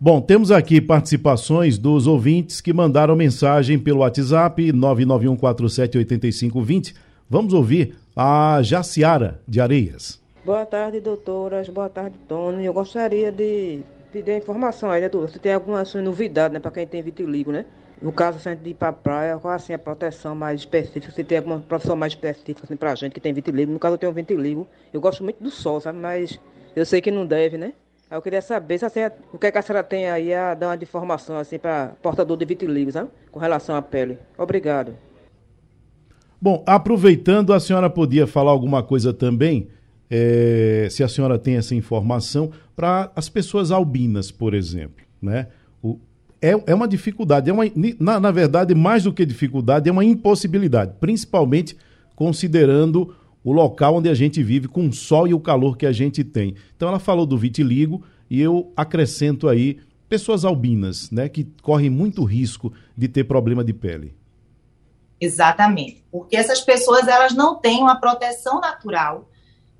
Bom, 0.00 0.20
temos 0.20 0.50
aqui 0.50 0.80
participações 0.80 1.78
dos 1.78 2.08
ouvintes 2.08 2.60
que 2.60 2.72
mandaram 2.72 3.14
mensagem 3.14 3.78
pelo 3.78 4.00
WhatsApp 4.00 4.72
991478520. 4.72 6.92
Vamos 7.30 7.54
ouvir 7.54 7.94
a 8.16 8.58
Jaciara 8.62 9.40
de 9.46 9.60
Areias. 9.60 10.20
Boa 10.44 10.66
tarde, 10.66 10.98
doutoras. 10.98 11.68
Boa 11.68 11.88
tarde, 11.88 12.16
Tony. 12.26 12.64
Eu 12.64 12.72
gostaria 12.72 13.30
de 13.30 13.78
pedir 14.12 14.38
informação 14.38 14.90
aí, 14.90 15.00
né, 15.00 15.08
doutor? 15.08 15.30
Se 15.30 15.38
tem 15.38 15.54
alguma 15.54 15.84
novidade, 16.02 16.54
né, 16.54 16.58
para 16.58 16.72
quem 16.72 16.84
tem 16.84 17.00
vitiligo, 17.00 17.52
né? 17.52 17.64
No 18.02 18.12
caso, 18.12 18.40
se 18.40 18.48
a 18.48 18.54
gente 18.54 18.68
ir 18.68 18.74
para 18.74 18.88
a 18.88 18.92
praia, 18.92 19.38
qual 19.38 19.54
assim, 19.54 19.72
a 19.72 19.78
proteção 19.78 20.34
mais 20.34 20.60
específica? 20.60 21.12
Se 21.12 21.22
tem 21.22 21.38
alguma 21.38 21.60
proteção 21.60 21.94
mais 21.94 22.12
específica 22.12 22.62
assim, 22.64 22.76
para 22.76 22.90
a 22.90 22.94
gente 22.96 23.12
que 23.12 23.20
tem 23.20 23.32
vitiligo? 23.32 23.72
No 23.72 23.78
caso, 23.78 23.94
eu 23.94 23.98
tenho 23.98 24.12
vitiligo. 24.12 24.66
Eu 24.92 25.00
gosto 25.00 25.22
muito 25.22 25.40
do 25.40 25.50
sol, 25.50 25.80
sabe? 25.80 25.98
Mas 25.98 26.38
eu 26.74 26.84
sei 26.84 27.00
que 27.00 27.12
não 27.12 27.24
deve, 27.24 27.56
né? 27.56 27.72
Aí 28.10 28.18
eu 28.18 28.20
queria 28.20 28.42
saber 28.42 28.78
se 28.78 28.84
assim, 28.84 29.00
o 29.32 29.38
que, 29.38 29.46
é 29.46 29.52
que 29.52 29.56
a 29.56 29.62
senhora 29.62 29.84
tem 29.84 30.10
aí 30.10 30.34
a 30.34 30.52
dar 30.52 30.68
uma 30.68 30.76
de 30.76 30.84
informação 30.84 31.38
assim, 31.38 31.58
para 31.58 31.92
portador 32.02 32.36
de 32.36 32.44
vitiligo, 32.44 32.90
sabe? 32.90 33.08
Com 33.30 33.38
relação 33.38 33.76
à 33.76 33.80
pele. 33.80 34.18
Obrigado. 34.36 34.94
Bom, 36.40 36.64
aproveitando, 36.66 37.52
a 37.52 37.60
senhora 37.60 37.88
podia 37.88 38.26
falar 38.26 38.50
alguma 38.50 38.82
coisa 38.82 39.14
também, 39.14 39.68
é, 40.10 40.88
se 40.90 41.04
a 41.04 41.08
senhora 41.08 41.38
tem 41.38 41.56
essa 41.56 41.72
informação, 41.72 42.50
para 42.74 43.12
as 43.14 43.28
pessoas 43.28 43.70
albinas, 43.70 44.32
por 44.32 44.52
exemplo, 44.52 45.04
né? 45.22 45.46
É, 46.42 46.50
é 46.66 46.74
uma 46.74 46.88
dificuldade, 46.88 47.48
é 47.48 47.52
uma, 47.52 47.62
na, 48.00 48.18
na 48.18 48.30
verdade, 48.32 48.74
mais 48.74 49.04
do 49.04 49.12
que 49.12 49.24
dificuldade, 49.24 49.88
é 49.88 49.92
uma 49.92 50.04
impossibilidade, 50.04 50.94
principalmente 50.98 51.76
considerando 52.16 53.14
o 53.44 53.52
local 53.52 53.96
onde 53.96 54.08
a 54.08 54.14
gente 54.14 54.42
vive, 54.42 54.66
com 54.66 54.88
o 54.88 54.92
sol 54.92 55.28
e 55.28 55.34
o 55.34 55.40
calor 55.40 55.76
que 55.76 55.86
a 55.86 55.92
gente 55.92 56.24
tem. 56.24 56.56
Então 56.76 56.88
ela 56.88 56.98
falou 56.98 57.24
do 57.24 57.38
vitiligo 57.38 58.02
e 58.28 58.40
eu 58.40 58.72
acrescento 58.76 59.48
aí 59.48 59.78
pessoas 60.08 60.44
albinas, 60.44 61.10
né, 61.10 61.28
que 61.28 61.46
correm 61.62 61.88
muito 61.88 62.24
risco 62.24 62.72
de 62.96 63.08
ter 63.08 63.24
problema 63.24 63.62
de 63.62 63.72
pele. 63.72 64.12
Exatamente, 65.20 66.04
porque 66.10 66.36
essas 66.36 66.60
pessoas 66.60 67.06
elas 67.06 67.34
não 67.34 67.54
têm 67.54 67.80
uma 67.80 67.96
proteção 67.96 68.60
natural, 68.60 69.28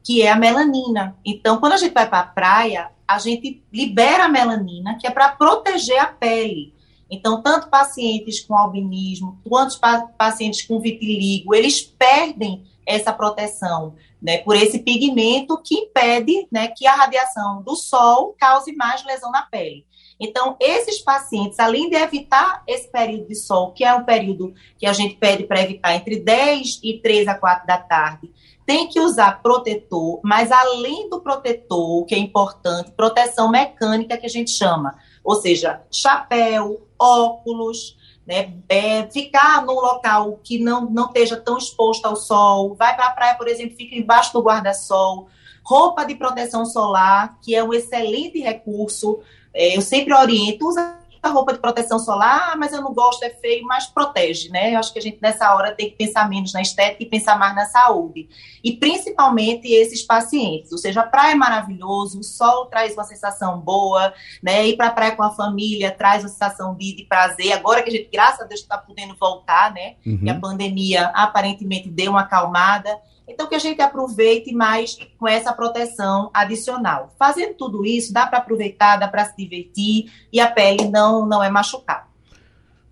que 0.03 0.23
é 0.23 0.31
a 0.31 0.37
melanina. 0.37 1.17
Então, 1.25 1.59
quando 1.59 1.75
a 1.75 1.77
gente 1.77 1.93
vai 1.93 2.09
para 2.09 2.21
a 2.21 2.27
praia, 2.27 2.91
a 3.07 3.19
gente 3.19 3.63
libera 3.73 4.25
a 4.25 4.29
melanina, 4.29 4.97
que 4.99 5.07
é 5.07 5.11
para 5.11 5.31
proteger 5.31 5.99
a 5.99 6.07
pele. 6.07 6.75
Então, 7.11 7.43
tanto 7.43 7.69
pacientes 7.69 8.41
com 8.41 8.57
albinismo, 8.57 9.39
quanto 9.47 9.79
pacientes 10.17 10.63
com 10.63 10.81
vitiligo, 10.81 11.55
eles 11.55 11.83
perdem 11.83 12.65
essa 12.87 13.13
proteção, 13.13 13.95
né, 14.21 14.39
por 14.39 14.57
esse 14.57 14.79
pigmento 14.79 15.61
que 15.63 15.75
impede, 15.75 16.49
né, 16.51 16.69
que 16.69 16.87
a 16.87 16.95
radiação 16.95 17.63
do 17.63 17.77
sol 17.77 18.35
cause 18.41 18.75
mais 18.75 19.05
lesão 19.05 19.31
na 19.31 19.43
pele. 19.43 19.85
Então, 20.19 20.57
esses 20.61 21.01
pacientes, 21.01 21.59
além 21.59 21.91
de 21.91 21.97
evitar 21.97 22.63
esse 22.67 22.91
período 22.91 23.27
de 23.27 23.35
sol, 23.35 23.73
que 23.73 23.85
é 23.85 23.93
um 23.93 24.05
período 24.05 24.55
que 24.79 24.87
a 24.87 24.93
gente 24.93 25.17
pede 25.17 25.45
para 25.45 25.61
evitar 25.61 25.95
entre 25.95 26.21
10 26.21 26.81
e 26.83 26.99
3 26.99 27.29
a 27.29 27.35
4 27.35 27.67
da 27.67 27.79
tarde, 27.79 28.31
tem 28.73 28.89
que 28.89 28.99
usar 28.99 29.43
protetor, 29.43 30.19
mas 30.25 30.51
além 30.51 31.11
do 31.11 31.21
protetor, 31.21 32.07
que 32.07 32.15
é 32.15 32.19
importante, 32.19 32.91
proteção 32.93 33.51
mecânica 33.51 34.17
que 34.17 34.25
a 34.25 34.31
gente 34.31 34.51
chama, 34.51 34.95
ou 35.23 35.35
seja, 35.35 35.83
chapéu, 35.91 36.81
óculos, 36.99 37.99
né? 38.27 38.55
É, 38.71 39.03
ficar 39.11 39.63
num 39.67 39.75
local 39.75 40.41
que 40.43 40.59
não, 40.59 40.89
não 40.89 41.05
esteja 41.05 41.37
tão 41.37 41.59
exposto 41.59 42.07
ao 42.07 42.17
sol, 42.17 42.75
vai 42.75 42.97
para 42.97 43.09
a 43.09 43.11
praia, 43.11 43.35
por 43.35 43.47
exemplo, 43.47 43.77
fica 43.77 43.95
embaixo 43.95 44.33
do 44.33 44.41
guarda-sol, 44.41 45.29
roupa 45.63 46.07
de 46.07 46.15
proteção 46.15 46.65
solar, 46.65 47.39
que 47.43 47.55
é 47.55 47.63
um 47.63 47.75
excelente 47.75 48.41
recurso, 48.41 49.21
é, 49.53 49.77
eu 49.77 49.83
sempre 49.83 50.15
oriento, 50.15 50.67
usa 50.67 50.99
a 51.23 51.29
roupa 51.29 51.53
de 51.53 51.61
proteção 51.61 52.01
solar, 52.01 52.51
ah, 52.53 52.57
mas 52.57 52.73
eu 52.73 52.83
não 52.83 52.93
gosto, 52.93 53.23
é 53.23 53.31
feio, 53.31 53.65
mas 53.65 53.87
protege, 53.87 54.49
né? 54.49 54.75
Eu 54.75 54.81
acho 54.81 54.93
que 54.93 54.99
a 54.99 55.03
gente 55.03 55.19
nessa 55.23 55.55
hora 55.55 55.73
tem 55.73 55.89
que 55.89 55.97
pensar 55.97 56.29
menos 56.29 56.53
na 56.53 56.61
estética 56.61 57.03
e 57.03 57.07
pensar 57.07 57.39
mais 57.39 57.55
na 57.55 57.65
saúde. 57.67 58.29
E 58.63 58.73
principalmente 58.73 59.73
esses 59.73 60.03
pacientes, 60.03 60.73
ou 60.73 60.79
seja, 60.79 61.01
a 61.01 61.07
praia 61.07 61.33
é 61.33 61.37
maravilhoso, 61.37 62.19
o 62.19 62.25
sol 62.25 62.67
traz 62.67 62.95
uma 62.95 63.05
sensação 63.05 63.61
boa, 63.61 64.13
né? 64.43 64.67
Ir 64.67 64.77
para 64.77 64.89
a 64.89 64.93
praia 64.93 65.15
com 65.15 65.23
a 65.23 65.31
família 65.31 65.93
traz 65.93 66.25
uma 66.25 66.29
sensação 66.29 66.75
de, 66.75 66.97
de, 66.97 67.05
prazer. 67.05 67.53
Agora 67.53 67.83
que 67.83 67.91
a 67.91 67.93
gente, 67.93 68.09
graças 68.13 68.41
a 68.41 68.45
Deus, 68.45 68.61
está 68.61 68.77
podendo 68.77 69.15
voltar, 69.15 69.73
né? 69.73 69.95
Uhum. 70.05 70.21
E 70.23 70.31
a 70.31 70.41
pandemia 70.41 71.07
aparentemente 71.15 71.89
deu 71.89 72.11
uma 72.11 72.23
acalmada. 72.23 72.99
Então, 73.33 73.49
que 73.49 73.55
a 73.55 73.59
gente 73.59 73.81
aproveite 73.81 74.53
mais 74.53 74.99
com 75.19 75.27
essa 75.27 75.53
proteção 75.53 76.31
adicional. 76.35 77.15
Fazendo 77.19 77.55
tudo 77.55 77.85
isso, 77.85 78.13
dá 78.13 78.27
para 78.27 78.39
aproveitar, 78.39 78.97
dá 78.97 79.09
para 79.09 79.25
se 79.25 79.37
divertir 79.37 80.13
e 80.33 80.39
a 80.39 80.51
pele 80.51 80.89
não, 80.89 81.27
não 81.27 81.43
é 81.43 81.51
machucada. 81.51 82.05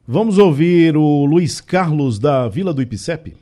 Vamos 0.08 0.38
ouvir 0.38 0.96
o 0.96 1.24
Luiz 1.24 1.60
Carlos 1.60 2.18
da 2.18 2.48
Vila 2.48 2.72
do 2.72 2.82
Ipicep. 2.82 3.36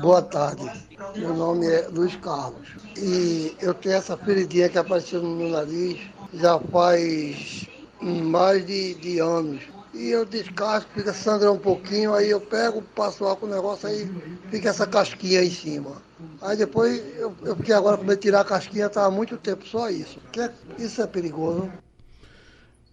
Boa 0.00 0.20
tarde. 0.20 0.68
Meu 1.16 1.34
nome 1.34 1.66
é 1.66 1.88
Luiz 1.88 2.16
Carlos. 2.16 2.68
E 2.98 3.54
eu 3.60 3.72
tenho 3.72 3.94
essa 3.94 4.16
feridinha 4.16 4.68
que 4.68 4.76
apareceu 4.76 5.22
no 5.22 5.36
meu 5.36 5.48
nariz 5.48 5.98
já 6.34 6.58
faz 6.58 7.66
mais 8.00 8.66
de, 8.66 8.94
de 8.94 9.20
anos 9.20 9.62
e 9.94 10.08
eu 10.08 10.24
descasco, 10.24 10.90
fica 10.94 11.12
sangrando 11.12 11.54
um 11.54 11.58
pouquinho, 11.58 12.14
aí 12.14 12.30
eu 12.30 12.40
pego, 12.40 12.82
passo 12.94 13.24
álcool 13.24 13.46
no 13.46 13.54
negócio, 13.54 13.88
aí 13.88 14.10
fica 14.50 14.70
essa 14.70 14.86
casquinha 14.86 15.40
aí 15.40 15.48
em 15.48 15.50
cima. 15.50 16.02
Aí 16.40 16.56
depois, 16.56 17.02
eu, 17.16 17.34
eu 17.44 17.56
fiquei 17.56 17.74
agora 17.74 17.96
com 17.96 18.04
medo 18.04 18.16
de 18.16 18.22
tirar 18.22 18.40
a 18.40 18.44
casquinha, 18.44 18.86
estava 18.86 19.06
há 19.06 19.10
muito 19.10 19.36
tempo 19.36 19.66
só 19.66 19.88
isso. 19.88 20.18
É, 20.38 20.50
isso 20.78 21.00
é 21.02 21.06
perigoso. 21.06 21.70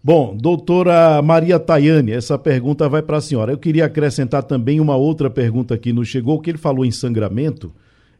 Bom, 0.02 0.34
doutora 0.34 1.20
Maria 1.20 1.58
Tayane, 1.58 2.12
essa 2.12 2.38
pergunta 2.38 2.88
vai 2.88 3.02
para 3.02 3.18
a 3.18 3.20
senhora. 3.20 3.52
Eu 3.52 3.58
queria 3.58 3.84
acrescentar 3.84 4.42
também 4.42 4.80
uma 4.80 4.96
outra 4.96 5.28
pergunta 5.28 5.76
que 5.76 5.92
nos 5.92 6.08
chegou, 6.08 6.40
que 6.40 6.50
ele 6.50 6.58
falou 6.58 6.86
em 6.86 6.90
sangramento 6.90 7.70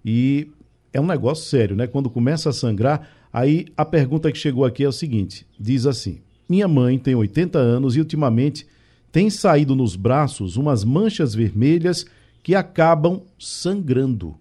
e 0.04 0.50
é 0.92 1.00
um 1.00 1.06
negócio 1.06 1.46
sério, 1.48 1.76
né? 1.76 1.86
Quando 1.86 2.10
começa 2.10 2.50
a 2.50 2.52
sangrar, 2.52 3.08
aí 3.32 3.66
a 3.76 3.84
pergunta 3.84 4.30
que 4.30 4.38
chegou 4.38 4.64
aqui 4.64 4.84
é 4.84 4.88
o 4.88 4.92
seguinte: 4.92 5.46
diz 5.58 5.86
assim: 5.86 6.18
Minha 6.48 6.68
mãe 6.68 6.98
tem 6.98 7.14
80 7.14 7.58
anos 7.58 7.96
e 7.96 8.00
ultimamente 8.00 8.66
tem 9.10 9.30
saído 9.30 9.74
nos 9.74 9.96
braços 9.96 10.56
umas 10.56 10.84
manchas 10.84 11.34
vermelhas 11.34 12.04
que 12.42 12.54
acabam 12.54 13.22
sangrando. 13.38 14.36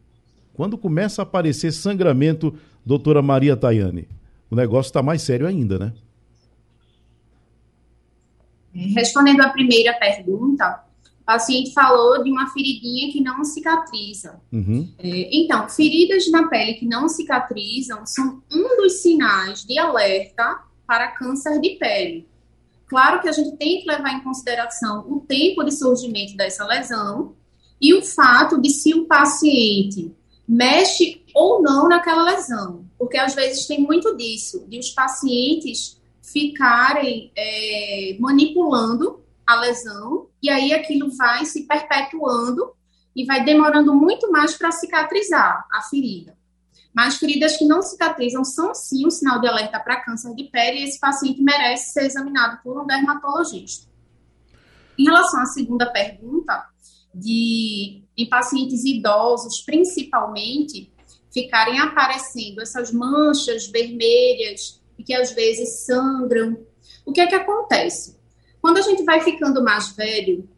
Quando 0.60 0.78
começa 0.78 1.22
a 1.22 1.24
aparecer 1.24 1.72
sangramento, 1.72 2.54
doutora 2.86 3.22
Maria 3.22 3.56
Tayane, 3.56 4.10
o 4.52 4.56
negócio 4.58 4.90
está 4.90 5.02
mais 5.02 5.22
sério 5.22 5.48
ainda, 5.48 5.80
né? 5.80 5.94
Respondendo 8.74 9.40
à 9.40 9.52
primeira 9.52 9.94
pergunta, 9.94 10.84
o 11.22 11.24
paciente 11.24 11.72
falou 11.74 12.22
de 12.22 12.30
uma 12.30 12.50
feridinha 12.50 13.10
que 13.10 13.22
não 13.22 13.46
cicatriza. 13.46 14.42
Uhum. 14.52 14.92
É, 14.98 15.30
então, 15.32 15.70
feridas 15.70 16.30
na 16.30 16.50
pele 16.50 16.74
que 16.74 16.86
não 16.86 17.08
cicatrizam 17.08 18.06
são 18.06 18.44
um 18.52 18.82
dos 18.82 19.02
sinais 19.02 19.64
de 19.64 19.80
alerta 19.80 20.60
para 20.86 21.08
câncer 21.08 21.62
de 21.62 21.78
pele. 21.78 22.28
Claro 22.86 23.22
que 23.22 23.30
a 23.30 23.32
gente 23.32 23.56
tem 23.56 23.80
que 23.80 23.88
levar 23.88 24.12
em 24.12 24.24
consideração 24.24 25.10
o 25.10 25.22
tempo 25.22 25.64
de 25.64 25.72
surgimento 25.72 26.36
dessa 26.36 26.66
lesão 26.66 27.34
e 27.80 27.94
o 27.94 28.02
fato 28.02 28.62
de 28.62 28.70
se 28.72 28.94
o 28.94 29.06
paciente 29.06 30.19
mexe 30.50 31.24
ou 31.36 31.62
não 31.62 31.88
naquela 31.88 32.24
lesão, 32.24 32.84
porque 32.98 33.20
às 33.20 33.36
vezes 33.36 33.68
tem 33.68 33.82
muito 33.82 34.18
disso, 34.18 34.66
de 34.68 34.80
os 34.80 34.90
pacientes 34.90 36.02
ficarem 36.24 37.32
é, 37.38 38.18
manipulando 38.20 39.24
a 39.46 39.56
lesão, 39.60 40.28
e 40.42 40.50
aí 40.50 40.74
aquilo 40.74 41.12
vai 41.16 41.46
se 41.46 41.68
perpetuando 41.68 42.74
e 43.16 43.26
vai 43.26 43.46
demorando 43.46 43.94
muito 43.94 44.32
mais 44.32 44.56
para 44.58 44.72
cicatrizar 44.72 45.68
a 45.72 45.84
ferida. 45.84 46.36
Mas 46.94 47.18
feridas 47.18 47.56
que 47.56 47.66
não 47.66 47.84
cicatrizam 47.84 48.44
são 48.44 48.74
sim 48.74 49.06
um 49.06 49.12
sinal 49.12 49.40
de 49.40 49.48
alerta 49.48 49.80
para 49.80 50.04
câncer 50.04 50.34
de 50.34 50.46
pele 50.46 50.80
e 50.80 50.84
esse 50.84 51.00
paciente 51.00 51.42
merece 51.44 51.94
ser 51.94 52.06
examinado 52.06 52.60
por 52.64 52.82
um 52.82 52.88
dermatologista. 52.88 53.88
Em 54.98 55.04
relação 55.04 55.42
à 55.42 55.46
segunda 55.46 55.86
pergunta, 55.86 56.66
de 57.14 58.04
em 58.20 58.28
pacientes 58.28 58.84
idosos, 58.84 59.62
principalmente, 59.62 60.92
ficarem 61.32 61.80
aparecendo 61.80 62.62
essas 62.62 62.92
manchas 62.92 63.68
vermelhas 63.68 64.82
e 64.98 65.04
que 65.04 65.14
às 65.14 65.32
vezes 65.32 65.86
sangram. 65.86 66.58
O 67.06 67.14
que 67.14 67.22
é 67.22 67.28
que 67.28 67.36
acontece? 67.36 68.18
Quando 68.62 68.78
a 68.78 68.82
gente 68.82 69.04
vai 69.04 69.22
ficando 69.22 69.64
mais 69.64 69.96
velho, 69.96 70.50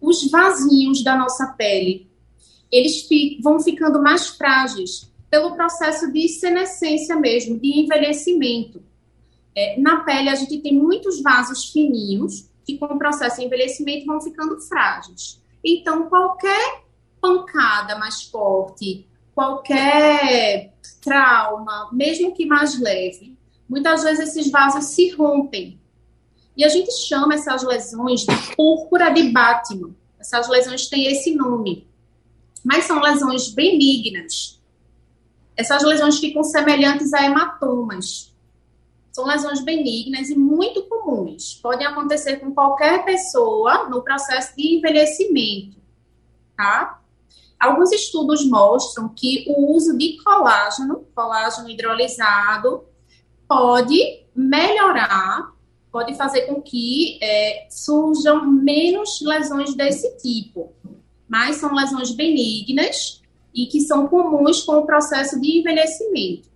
os 0.00 0.30
vasinhos 0.30 1.04
da 1.04 1.14
nossa 1.14 1.48
pele, 1.48 2.10
eles 2.72 3.06
vão 3.42 3.60
ficando 3.60 4.00
mais 4.02 4.28
frágeis 4.28 5.12
pelo 5.28 5.54
processo 5.54 6.10
de 6.10 6.26
senescência 6.28 7.16
mesmo, 7.16 7.58
de 7.58 7.80
envelhecimento. 7.80 8.82
É, 9.54 9.78
na 9.78 10.04
pele, 10.04 10.30
a 10.30 10.34
gente 10.34 10.58
tem 10.58 10.74
muitos 10.74 11.20
vasos 11.20 11.70
fininhos 11.70 12.48
que, 12.64 12.78
com 12.78 12.86
o 12.86 12.98
processo 12.98 13.40
de 13.40 13.46
envelhecimento, 13.46 14.06
vão 14.06 14.20
ficando 14.20 14.58
frágeis. 14.60 15.40
Então, 15.62 16.08
qualquer 16.08 16.82
pancada 17.20 17.98
mais 17.98 18.22
forte, 18.22 19.06
qualquer 19.34 20.74
trauma, 21.02 21.88
mesmo 21.92 22.34
que 22.34 22.46
mais 22.46 22.78
leve, 22.78 23.36
muitas 23.68 24.02
vezes 24.02 24.28
esses 24.28 24.50
vasos 24.50 24.86
se 24.86 25.10
rompem. 25.10 25.80
E 26.56 26.64
a 26.64 26.68
gente 26.68 26.92
chama 26.92 27.34
essas 27.34 27.62
lesões 27.62 28.20
de 28.20 28.56
púrpura 28.56 29.10
de 29.10 29.30
Batman. 29.30 29.94
Essas 30.18 30.48
lesões 30.48 30.88
têm 30.88 31.06
esse 31.06 31.34
nome. 31.34 31.88
Mas 32.62 32.84
são 32.84 33.00
lesões 33.00 33.48
benignas. 33.48 34.60
Essas 35.56 35.82
lesões 35.82 36.18
ficam 36.18 36.42
semelhantes 36.42 37.14
a 37.14 37.24
hematomas. 37.24 38.34
São 39.12 39.24
lesões 39.24 39.60
benignas 39.60 40.28
e 40.28 40.36
muito 40.36 40.82
comuns. 40.82 41.54
Podem 41.62 41.86
acontecer 41.86 42.36
com 42.36 42.52
qualquer 42.52 43.04
pessoa 43.04 43.88
no 43.88 44.02
processo 44.02 44.54
de 44.56 44.76
envelhecimento, 44.76 45.78
tá? 46.56 46.99
Alguns 47.60 47.92
estudos 47.92 48.42
mostram 48.48 49.10
que 49.10 49.44
o 49.46 49.76
uso 49.76 49.96
de 49.98 50.16
colágeno, 50.24 51.04
colágeno 51.14 51.68
hidrolisado, 51.68 52.84
pode 53.46 54.24
melhorar, 54.34 55.52
pode 55.92 56.14
fazer 56.14 56.42
com 56.42 56.62
que 56.62 57.18
é, 57.22 57.66
surjam 57.68 58.46
menos 58.46 59.20
lesões 59.20 59.74
desse 59.74 60.16
tipo. 60.16 60.72
Mas 61.28 61.56
são 61.56 61.74
lesões 61.74 62.12
benignas 62.12 63.20
e 63.54 63.66
que 63.66 63.82
são 63.82 64.08
comuns 64.08 64.62
com 64.62 64.78
o 64.78 64.86
processo 64.86 65.38
de 65.38 65.58
envelhecimento. 65.58 66.48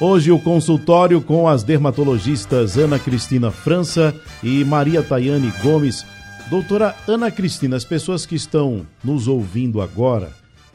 Hoje 0.00 0.32
o 0.32 0.40
consultório 0.40 1.22
com 1.22 1.46
as 1.46 1.62
dermatologistas 1.62 2.76
Ana 2.76 2.98
Cristina 2.98 3.52
França 3.52 4.12
e 4.42 4.64
Maria 4.64 5.02
Tayane 5.02 5.52
Gomes. 5.62 6.04
Doutora 6.50 6.94
Ana 7.08 7.30
Cristina, 7.30 7.74
as 7.74 7.86
pessoas 7.86 8.26
que 8.26 8.34
estão 8.34 8.86
nos 9.02 9.26
ouvindo 9.26 9.80
agora 9.80 10.30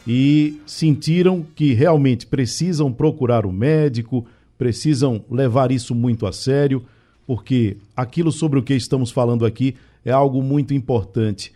e 0.06 0.60
sentiram 0.66 1.46
que 1.56 1.74
realmente 1.74 2.26
precisam 2.26 2.92
procurar 2.92 3.46
o 3.46 3.52
médico, 3.52 4.26
precisam 4.58 5.24
levar 5.30 5.72
isso 5.72 5.94
muito 5.94 6.26
a 6.26 6.34
sério, 6.34 6.84
porque 7.26 7.78
aquilo 7.96 8.32
sobre 8.32 8.58
o 8.58 8.64
que 8.64 8.74
estamos 8.74 9.12
falando 9.12 9.46
aqui 9.46 9.76
é 10.04 10.12
algo 10.12 10.42
muito 10.42 10.74
importante. 10.74 11.54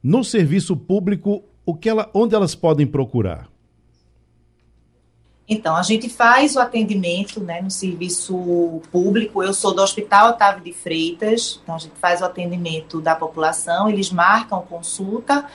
No 0.00 0.22
serviço 0.22 0.76
público, 0.76 1.42
o 1.64 1.74
que 1.74 1.88
ela, 1.88 2.08
onde 2.14 2.36
elas 2.36 2.54
podem 2.54 2.86
procurar? 2.86 3.48
Então, 5.48 5.76
a 5.76 5.82
gente 5.82 6.08
faz 6.08 6.56
o 6.56 6.60
atendimento 6.60 7.40
né, 7.40 7.60
no 7.60 7.70
serviço 7.70 8.80
público. 8.90 9.42
Eu 9.42 9.54
sou 9.54 9.74
do 9.74 9.80
Hospital 9.80 10.30
Otávio 10.30 10.64
de 10.64 10.72
Freitas, 10.72 11.60
então 11.62 11.76
a 11.76 11.78
gente 11.78 11.94
faz 12.00 12.20
o 12.20 12.24
atendimento 12.24 13.00
da 13.00 13.14
população, 13.14 13.88
eles 13.88 14.10
marcam 14.10 14.60
consulta 14.62 15.46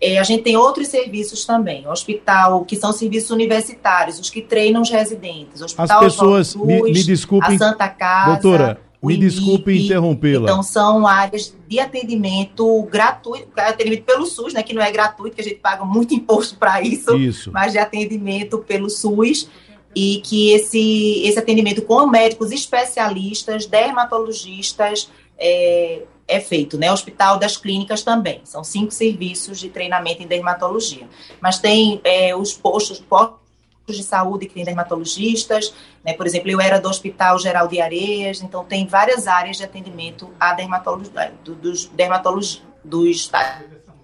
é, 0.00 0.18
a 0.18 0.22
gente 0.22 0.42
tem 0.42 0.56
outros 0.56 0.88
serviços 0.88 1.44
também, 1.44 1.86
o 1.86 1.90
hospital, 1.90 2.64
que 2.64 2.76
são 2.76 2.92
serviços 2.92 3.30
universitários, 3.30 4.18
os 4.18 4.28
que 4.28 4.42
treinam 4.42 4.82
os 4.82 4.90
residentes. 4.90 5.62
O 5.62 5.64
hospital 5.64 6.04
As 6.04 6.14
pessoas, 6.14 6.54
me, 6.54 6.82
me 6.82 7.02
desculpem, 7.02 7.54
a 7.54 7.58
Santa 7.58 7.88
Casa. 7.88 8.32
Doutora, 8.32 8.80
me 9.04 9.16
desculpe 9.16 9.84
interrompê-la. 9.84 10.44
Então, 10.44 10.62
são 10.62 11.06
áreas 11.06 11.56
de 11.68 11.78
atendimento 11.78 12.82
gratuito, 12.84 13.48
atendimento 13.56 14.04
pelo 14.04 14.26
SUS, 14.26 14.52
né, 14.54 14.62
que 14.62 14.72
não 14.72 14.82
é 14.82 14.90
gratuito, 14.90 15.36
que 15.36 15.42
a 15.42 15.44
gente 15.44 15.60
paga 15.60 15.84
muito 15.84 16.14
imposto 16.14 16.56
para 16.56 16.80
isso, 16.82 17.16
isso, 17.16 17.52
mas 17.52 17.72
de 17.72 17.78
atendimento 17.78 18.58
pelo 18.58 18.88
SUS, 18.88 19.48
e 19.94 20.20
que 20.24 20.52
esse, 20.52 21.22
esse 21.24 21.38
atendimento 21.38 21.82
com 21.82 22.06
médicos 22.06 22.50
especialistas, 22.50 23.66
dermatologistas, 23.66 25.08
é, 25.38 26.02
é 26.26 26.40
feito, 26.40 26.78
né? 26.78 26.90
Hospital 26.90 27.38
das 27.38 27.56
Clínicas 27.56 28.02
também. 28.02 28.40
São 28.44 28.64
cinco 28.64 28.92
serviços 28.92 29.60
de 29.60 29.68
treinamento 29.68 30.22
em 30.22 30.26
dermatologia. 30.26 31.06
Mas 31.40 31.58
tem 31.58 32.00
é, 32.02 32.34
os 32.34 32.54
postos, 32.54 32.98
postos 32.98 33.43
de 33.92 34.02
saúde 34.02 34.46
que 34.46 34.54
tem 34.54 34.64
dermatologistas, 34.64 35.74
né? 36.02 36.14
Por 36.14 36.26
exemplo, 36.26 36.50
eu 36.50 36.60
era 36.60 36.80
do 36.80 36.88
Hospital 36.88 37.38
Geral 37.38 37.68
de 37.68 37.80
Areias, 37.80 38.40
então 38.40 38.64
tem 38.64 38.86
várias 38.86 39.26
áreas 39.26 39.58
de 39.58 39.64
atendimento 39.64 40.30
a 40.40 40.54
dermatologia, 40.54 41.32
dos 41.44 41.86
dermatologistas, 41.86 42.66
dos 42.82 43.30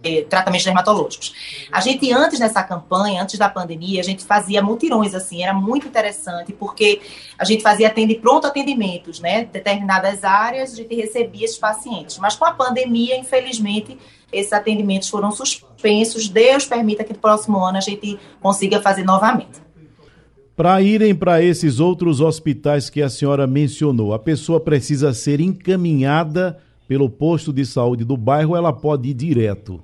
é, 0.03 0.23
tratamentos 0.23 0.65
dermatológicos. 0.65 1.35
A 1.71 1.81
gente, 1.81 2.11
antes 2.13 2.39
dessa 2.39 2.63
campanha, 2.63 3.23
antes 3.23 3.39
da 3.39 3.49
pandemia, 3.49 4.01
a 4.01 4.05
gente 4.05 4.25
fazia 4.25 4.63
mutirões, 4.63 5.15
assim, 5.15 5.43
era 5.43 5.53
muito 5.53 5.87
interessante, 5.87 6.53
porque 6.53 7.01
a 7.39 7.45
gente 7.45 7.63
fazia 7.63 7.89
atende, 7.89 8.15
pronto 8.15 8.47
atendimentos, 8.47 9.21
né? 9.21 9.45
Determinadas 9.45 10.25
áreas, 10.25 10.73
a 10.73 10.77
gente 10.77 10.95
recebia 10.95 11.45
esses 11.45 11.59
pacientes. 11.59 12.19
Mas 12.19 12.37
com 12.37 12.45
a 12.45 12.53
pandemia, 12.53 13.17
infelizmente, 13.17 13.99
esses 14.33 14.53
atendimentos 14.53 15.09
foram 15.09 15.31
suspensos. 15.31 16.29
Deus 16.29 16.65
permita 16.65 17.05
que 17.05 17.13
no 17.13 17.19
próximo 17.19 17.59
ano 17.65 17.79
a 17.79 17.83
gente 17.83 18.19
consiga 18.41 18.81
fazer 18.81 19.05
novamente. 19.05 19.70
Para 20.61 20.83
irem 20.83 21.15
para 21.15 21.43
esses 21.43 21.81
outros 21.81 22.21
hospitais 22.21 22.91
que 22.91 23.01
a 23.01 23.09
senhora 23.09 23.47
mencionou, 23.47 24.13
a 24.13 24.19
pessoa 24.19 24.61
precisa 24.61 25.15
ser 25.15 25.41
encaminhada 25.41 26.63
pelo 26.87 27.09
posto 27.09 27.51
de 27.51 27.65
saúde 27.65 28.05
do 28.05 28.15
bairro, 28.15 28.55
ela 28.55 28.71
pode 28.71 29.09
ir 29.09 29.15
direto. 29.15 29.83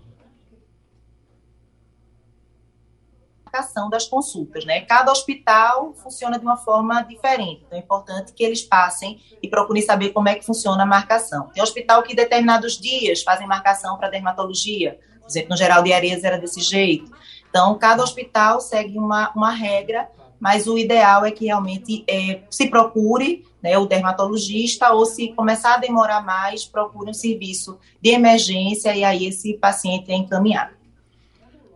das 3.90 4.06
consultas, 4.06 4.66
né? 4.66 4.82
Cada 4.82 5.10
hospital 5.10 5.94
funciona 5.94 6.38
de 6.38 6.44
uma 6.44 6.58
forma 6.58 7.00
diferente, 7.00 7.62
então 7.66 7.78
é 7.78 7.80
importante 7.80 8.34
que 8.34 8.44
eles 8.44 8.60
passem 8.60 9.18
e 9.42 9.48
procurem 9.48 9.82
saber 9.82 10.10
como 10.10 10.28
é 10.28 10.34
que 10.34 10.44
funciona 10.44 10.82
a 10.82 10.86
marcação. 10.86 11.48
Tem 11.54 11.62
hospital 11.62 12.02
que 12.02 12.14
determinados 12.14 12.78
dias 12.78 13.22
fazem 13.22 13.46
marcação 13.46 13.96
para 13.96 14.10
dermatologia, 14.10 14.98
por 15.22 15.30
exemplo, 15.30 15.50
no 15.50 15.56
Geral 15.56 15.82
de 15.82 15.94
Areias 15.94 16.22
era 16.22 16.36
desse 16.36 16.60
jeito. 16.60 17.10
Então, 17.48 17.78
cada 17.78 18.02
hospital 18.02 18.60
segue 18.60 18.98
uma, 18.98 19.32
uma 19.34 19.52
regra 19.52 20.06
mas 20.40 20.66
o 20.66 20.78
ideal 20.78 21.24
é 21.24 21.30
que 21.30 21.46
realmente 21.46 22.04
é, 22.08 22.40
se 22.50 22.68
procure 22.68 23.44
né, 23.62 23.76
o 23.78 23.86
dermatologista 23.86 24.92
ou 24.92 25.06
se 25.06 25.28
começar 25.28 25.74
a 25.74 25.78
demorar 25.78 26.24
mais, 26.24 26.64
procure 26.64 27.10
um 27.10 27.14
serviço 27.14 27.78
de 28.00 28.10
emergência 28.10 28.94
e 28.94 29.02
aí 29.02 29.26
esse 29.26 29.54
paciente 29.54 30.10
é 30.10 30.14
encaminhado. 30.14 30.74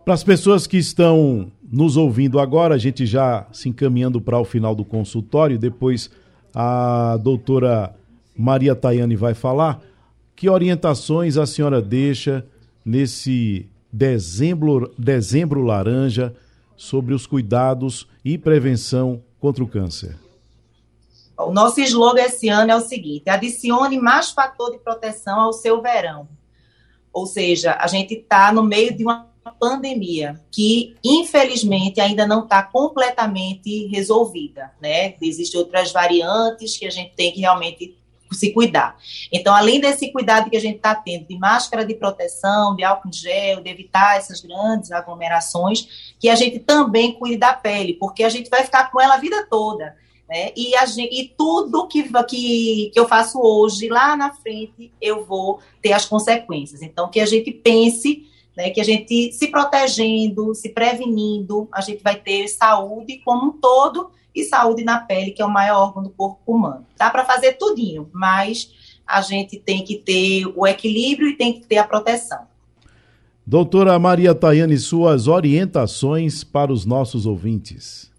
Para 0.05 0.13
as 0.13 0.23
pessoas 0.23 0.65
que 0.65 0.77
estão 0.77 1.51
nos 1.71 1.95
ouvindo 1.95 2.39
agora, 2.39 2.75
a 2.75 2.77
gente 2.77 3.05
já 3.05 3.47
se 3.51 3.69
encaminhando 3.69 4.19
para 4.19 4.39
o 4.39 4.45
final 4.45 4.75
do 4.75 4.83
consultório, 4.83 5.57
depois 5.57 6.09
a 6.53 7.17
doutora 7.23 7.95
Maria 8.35 8.75
Tayane 8.75 9.15
vai 9.15 9.33
falar. 9.33 9.81
Que 10.35 10.49
orientações 10.49 11.37
a 11.37 11.45
senhora 11.45 11.81
deixa 11.81 12.45
nesse 12.83 13.67
dezembro, 13.91 14.91
dezembro 14.97 15.61
laranja 15.61 16.33
sobre 16.75 17.13
os 17.13 17.25
cuidados 17.25 18.07
e 18.23 18.37
prevenção 18.37 19.23
contra 19.39 19.63
o 19.63 19.67
câncer? 19.67 20.17
O 21.37 21.51
nosso 21.51 21.79
slogan 21.81 22.21
esse 22.21 22.49
ano 22.49 22.71
é 22.71 22.75
o 22.75 22.81
seguinte: 22.81 23.29
adicione 23.29 23.99
mais 23.99 24.31
fator 24.31 24.71
de 24.71 24.79
proteção 24.79 25.39
ao 25.39 25.53
seu 25.53 25.81
verão. 25.81 26.27
Ou 27.11 27.25
seja, 27.25 27.75
a 27.79 27.87
gente 27.87 28.13
está 28.13 28.53
no 28.53 28.63
meio 28.63 28.95
de 28.95 29.03
uma 29.03 29.31
pandemia 29.59 30.39
que, 30.51 30.95
infelizmente, 31.03 31.99
ainda 31.99 32.27
não 32.27 32.43
está 32.43 32.61
completamente 32.63 33.87
resolvida, 33.87 34.71
né? 34.81 35.15
Existem 35.21 35.59
outras 35.59 35.91
variantes 35.91 36.77
que 36.77 36.85
a 36.85 36.89
gente 36.89 37.13
tem 37.15 37.31
que 37.31 37.41
realmente 37.41 37.97
se 38.35 38.53
cuidar. 38.53 38.97
Então, 39.31 39.53
além 39.53 39.79
desse 39.79 40.11
cuidado 40.11 40.49
que 40.49 40.57
a 40.57 40.61
gente 40.61 40.77
está 40.77 40.95
tendo 40.95 41.27
de 41.27 41.37
máscara 41.37 41.85
de 41.85 41.95
proteção, 41.95 42.75
de 42.75 42.83
álcool 42.83 43.09
em 43.09 43.13
gel, 43.13 43.61
de 43.61 43.69
evitar 43.69 44.17
essas 44.17 44.41
grandes 44.41 44.91
aglomerações, 44.91 46.13
que 46.19 46.29
a 46.29 46.35
gente 46.35 46.59
também 46.59 47.13
cuide 47.13 47.37
da 47.37 47.53
pele, 47.53 47.93
porque 47.93 48.23
a 48.23 48.29
gente 48.29 48.49
vai 48.49 48.63
ficar 48.63 48.91
com 48.91 49.01
ela 49.01 49.15
a 49.15 49.19
vida 49.19 49.45
toda. 49.49 49.95
Né? 50.29 50.51
E, 50.55 50.71
gente, 50.87 51.13
e, 51.13 51.27
tudo 51.37 51.87
que, 51.87 52.03
que, 52.03 52.89
que 52.93 52.99
eu 52.99 53.07
faço 53.07 53.39
hoje, 53.41 53.89
lá 53.89 54.15
na 54.15 54.31
frente, 54.33 54.91
eu 55.01 55.25
vou 55.25 55.59
ter 55.81 55.91
as 55.91 56.05
consequências. 56.05 56.81
Então, 56.81 57.09
que 57.09 57.19
a 57.19 57.25
gente 57.25 57.51
pense 57.51 58.29
né, 58.55 58.69
que 58.69 58.79
a 58.79 58.83
gente 58.83 59.31
se 59.33 59.47
protegendo, 59.47 60.55
se 60.55 60.69
prevenindo, 60.69 61.67
a 61.71 61.81
gente 61.81 62.01
vai 62.01 62.15
ter 62.15 62.47
saúde 62.47 63.21
como 63.25 63.47
um 63.47 63.51
todo 63.59 64.09
e 64.33 64.43
saúde 64.43 64.83
na 64.83 64.99
pele, 64.99 65.31
que 65.31 65.41
é 65.41 65.45
o 65.45 65.49
maior 65.49 65.87
órgão 65.87 66.03
do 66.03 66.09
corpo 66.09 66.55
humano. 66.55 66.85
Dá 66.97 67.09
para 67.09 67.25
fazer 67.25 67.53
tudinho, 67.53 68.09
mas 68.13 68.71
a 69.05 69.21
gente 69.21 69.59
tem 69.59 69.83
que 69.83 69.97
ter 69.97 70.45
o 70.55 70.65
equilíbrio 70.65 71.29
e 71.29 71.37
tem 71.37 71.53
que 71.53 71.67
ter 71.67 71.77
a 71.77 71.87
proteção. 71.87 72.47
Doutora 73.45 73.97
Maria 73.99 74.33
Tayane, 74.33 74.77
suas 74.77 75.27
orientações 75.27 76.43
para 76.43 76.71
os 76.71 76.85
nossos 76.85 77.25
ouvintes. 77.25 78.09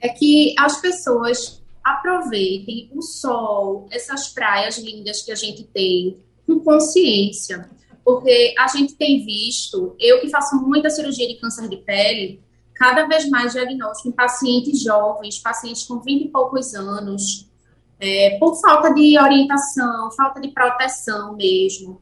É 0.00 0.08
que 0.08 0.54
as 0.58 0.80
pessoas 0.80 1.60
aproveitem 1.84 2.90
o 2.94 3.02
sol, 3.02 3.86
essas 3.90 4.28
praias 4.28 4.78
lindas 4.78 5.22
que 5.22 5.32
a 5.32 5.34
gente 5.34 5.64
tem, 5.64 6.16
com 6.46 6.60
consciência. 6.60 7.68
Porque 8.04 8.54
a 8.58 8.66
gente 8.68 8.94
tem 8.94 9.24
visto, 9.24 9.94
eu 9.98 10.20
que 10.20 10.28
faço 10.28 10.56
muita 10.56 10.88
cirurgia 10.88 11.28
de 11.28 11.34
câncer 11.34 11.68
de 11.68 11.76
pele, 11.76 12.40
cada 12.80 13.06
vez 13.06 13.28
mais 13.28 13.52
diagnóstico 13.52 14.08
em 14.08 14.12
pacientes 14.12 14.82
jovens, 14.82 15.38
pacientes 15.38 15.82
com 15.82 16.00
20 16.00 16.22
e 16.22 16.28
poucos 16.28 16.74
anos, 16.74 17.46
é, 18.00 18.38
por 18.40 18.58
falta 18.58 18.94
de 18.94 19.18
orientação, 19.18 20.10
falta 20.12 20.40
de 20.40 20.48
proteção 20.48 21.36
mesmo. 21.36 22.00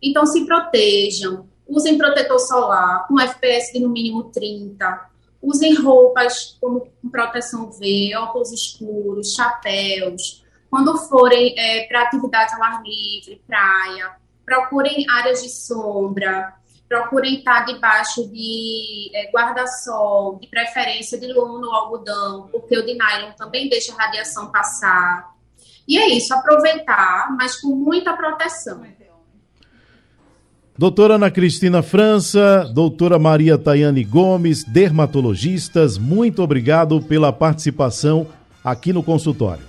Então, 0.00 0.24
se 0.24 0.46
protejam, 0.46 1.48
usem 1.66 1.98
protetor 1.98 2.38
solar 2.38 3.08
com 3.08 3.18
FPS 3.18 3.72
de 3.72 3.80
no 3.80 3.88
mínimo 3.88 4.30
30, 4.30 5.10
usem 5.42 5.74
roupas 5.74 6.56
como 6.60 6.86
com 7.02 7.10
proteção 7.10 7.68
V, 7.72 8.12
óculos 8.16 8.52
escuros, 8.52 9.34
chapéus. 9.34 10.44
Quando 10.70 10.96
forem 10.96 11.58
é, 11.58 11.88
para 11.88 12.02
atividades 12.02 12.54
ao 12.54 12.62
ar 12.62 12.84
livre, 12.84 13.42
praia, 13.48 14.12
procurem 14.46 15.04
áreas 15.10 15.42
de 15.42 15.48
sombra, 15.48 16.54
procurem 16.90 17.36
estar 17.36 17.64
debaixo 17.66 18.28
de 18.28 19.12
é, 19.14 19.30
guarda-sol, 19.30 20.40
de 20.40 20.48
preferência 20.48 21.20
de 21.20 21.32
lona 21.32 21.68
ou 21.68 21.72
algodão, 21.72 22.48
porque 22.50 22.76
o 22.76 22.84
de 22.84 22.94
nylon 22.94 23.30
também 23.38 23.68
deixa 23.68 23.92
a 23.92 23.96
radiação 23.96 24.50
passar. 24.50 25.30
E 25.86 25.96
é 25.96 26.08
isso, 26.08 26.34
aproveitar, 26.34 27.28
mas 27.38 27.60
com 27.60 27.68
muita 27.68 28.12
proteção. 28.14 28.84
Doutora 30.76 31.14
Ana 31.14 31.30
Cristina 31.30 31.80
França, 31.80 32.68
doutora 32.74 33.20
Maria 33.20 33.56
Tayane 33.56 34.02
Gomes, 34.02 34.64
dermatologistas, 34.64 35.96
muito 35.96 36.42
obrigado 36.42 37.00
pela 37.02 37.32
participação 37.32 38.26
aqui 38.64 38.92
no 38.92 39.02
consultório. 39.02 39.64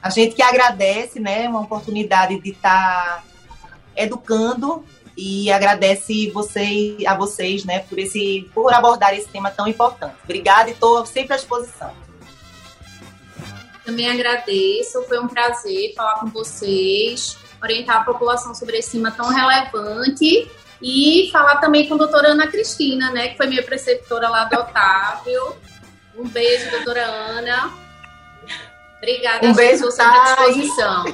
A 0.00 0.10
gente 0.10 0.36
que 0.36 0.42
agradece, 0.42 1.18
né, 1.18 1.48
uma 1.48 1.62
oportunidade 1.62 2.38
de 2.40 2.50
estar 2.50 3.24
educando 3.96 4.84
e 5.16 5.50
agradece 5.52 6.30
vocês, 6.30 7.04
a 7.06 7.14
vocês, 7.14 7.64
né, 7.64 7.80
por 7.80 7.98
esse, 7.98 8.50
por 8.54 8.72
abordar 8.72 9.14
esse 9.14 9.28
tema 9.28 9.50
tão 9.50 9.66
importante. 9.66 10.14
Obrigada 10.24 10.70
e 10.70 10.72
estou 10.72 11.04
sempre 11.04 11.34
à 11.34 11.36
disposição. 11.36 11.92
Também 13.84 14.08
agradeço, 14.08 15.02
foi 15.08 15.18
um 15.18 15.28
prazer 15.28 15.92
falar 15.94 16.20
com 16.20 16.28
vocês, 16.28 17.36
orientar 17.62 18.02
a 18.02 18.04
população 18.04 18.54
sobre 18.54 18.78
esse 18.78 18.92
tema 18.92 19.10
tão 19.10 19.28
relevante 19.28 20.50
e 20.80 21.28
falar 21.32 21.56
também 21.56 21.88
com 21.88 21.94
a 21.94 21.98
doutora 21.98 22.28
Ana 22.28 22.46
Cristina, 22.46 23.10
né, 23.10 23.28
que 23.28 23.36
foi 23.36 23.46
minha 23.46 23.62
preceptora 23.62 24.28
lá 24.28 24.44
do 24.44 24.56
Otávio. 24.56 25.56
Um 26.16 26.28
beijo, 26.28 26.70
doutora 26.70 27.04
Ana. 27.04 27.72
Obrigada, 28.98 29.46
um 29.46 29.52
beijo, 29.52 29.86
estou 29.86 29.90
sempre 29.90 30.16
à 30.16 30.24
disposição. 30.24 31.04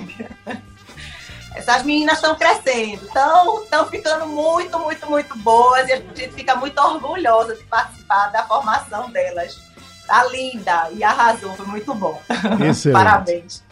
Essas 1.55 1.83
meninas 1.83 2.17
estão 2.17 2.35
crescendo, 2.35 3.07
estão 3.07 3.87
ficando 3.89 4.27
muito, 4.27 4.79
muito, 4.79 5.11
muito 5.11 5.37
boas 5.39 5.89
e 5.89 5.93
a 5.93 5.97
gente 5.97 6.31
fica 6.31 6.55
muito 6.55 6.79
orgulhosa 6.79 7.55
de 7.55 7.65
participar 7.65 8.29
da 8.29 8.45
formação 8.45 9.11
delas. 9.11 9.61
Tá 10.07 10.25
linda 10.25 10.89
e 10.93 11.05
arrasou, 11.05 11.55
foi 11.55 11.67
muito 11.67 11.95
bom. 11.95 12.21
Excelente. 12.67 12.93
Parabéns. 13.05 13.63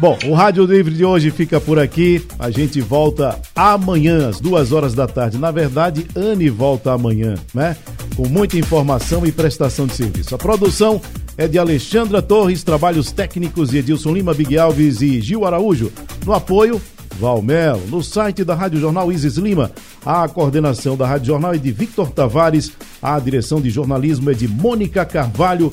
Bom, 0.00 0.16
o 0.26 0.32
Rádio 0.32 0.64
Livre 0.64 0.94
de 0.94 1.04
hoje 1.04 1.32
fica 1.32 1.60
por 1.60 1.76
aqui. 1.76 2.24
A 2.38 2.50
gente 2.50 2.80
volta 2.80 3.36
amanhã, 3.52 4.28
às 4.28 4.38
duas 4.38 4.70
horas 4.70 4.94
da 4.94 5.08
tarde. 5.08 5.38
Na 5.38 5.50
verdade, 5.50 6.06
Anne 6.14 6.48
volta 6.48 6.92
amanhã, 6.92 7.34
né? 7.52 7.76
Com 8.14 8.28
muita 8.28 8.56
informação 8.56 9.26
e 9.26 9.32
prestação 9.32 9.88
de 9.88 9.94
serviço. 9.94 10.36
A 10.36 10.38
produção 10.38 11.00
é 11.36 11.48
de 11.48 11.58
Alexandra 11.58 12.22
Torres, 12.22 12.62
trabalhos 12.62 13.10
técnicos 13.10 13.70
de 13.70 13.78
Edilson 13.78 14.12
Lima, 14.12 14.32
Big 14.32 14.56
Alves 14.56 15.02
e 15.02 15.20
Gil 15.20 15.44
Araújo. 15.44 15.90
No 16.24 16.32
apoio, 16.32 16.80
Valmel. 17.18 17.82
No 17.88 18.00
site 18.00 18.44
da 18.44 18.54
Rádio 18.54 18.78
Jornal 18.78 19.10
Isis 19.10 19.36
Lima, 19.36 19.72
a 20.06 20.28
coordenação 20.28 20.96
da 20.96 21.08
Rádio 21.08 21.26
Jornal 21.26 21.54
é 21.54 21.58
de 21.58 21.72
Victor 21.72 22.12
Tavares, 22.12 22.70
a 23.02 23.18
direção 23.18 23.60
de 23.60 23.68
jornalismo 23.68 24.30
é 24.30 24.34
de 24.34 24.46
Mônica 24.46 25.04
Carvalho. 25.04 25.72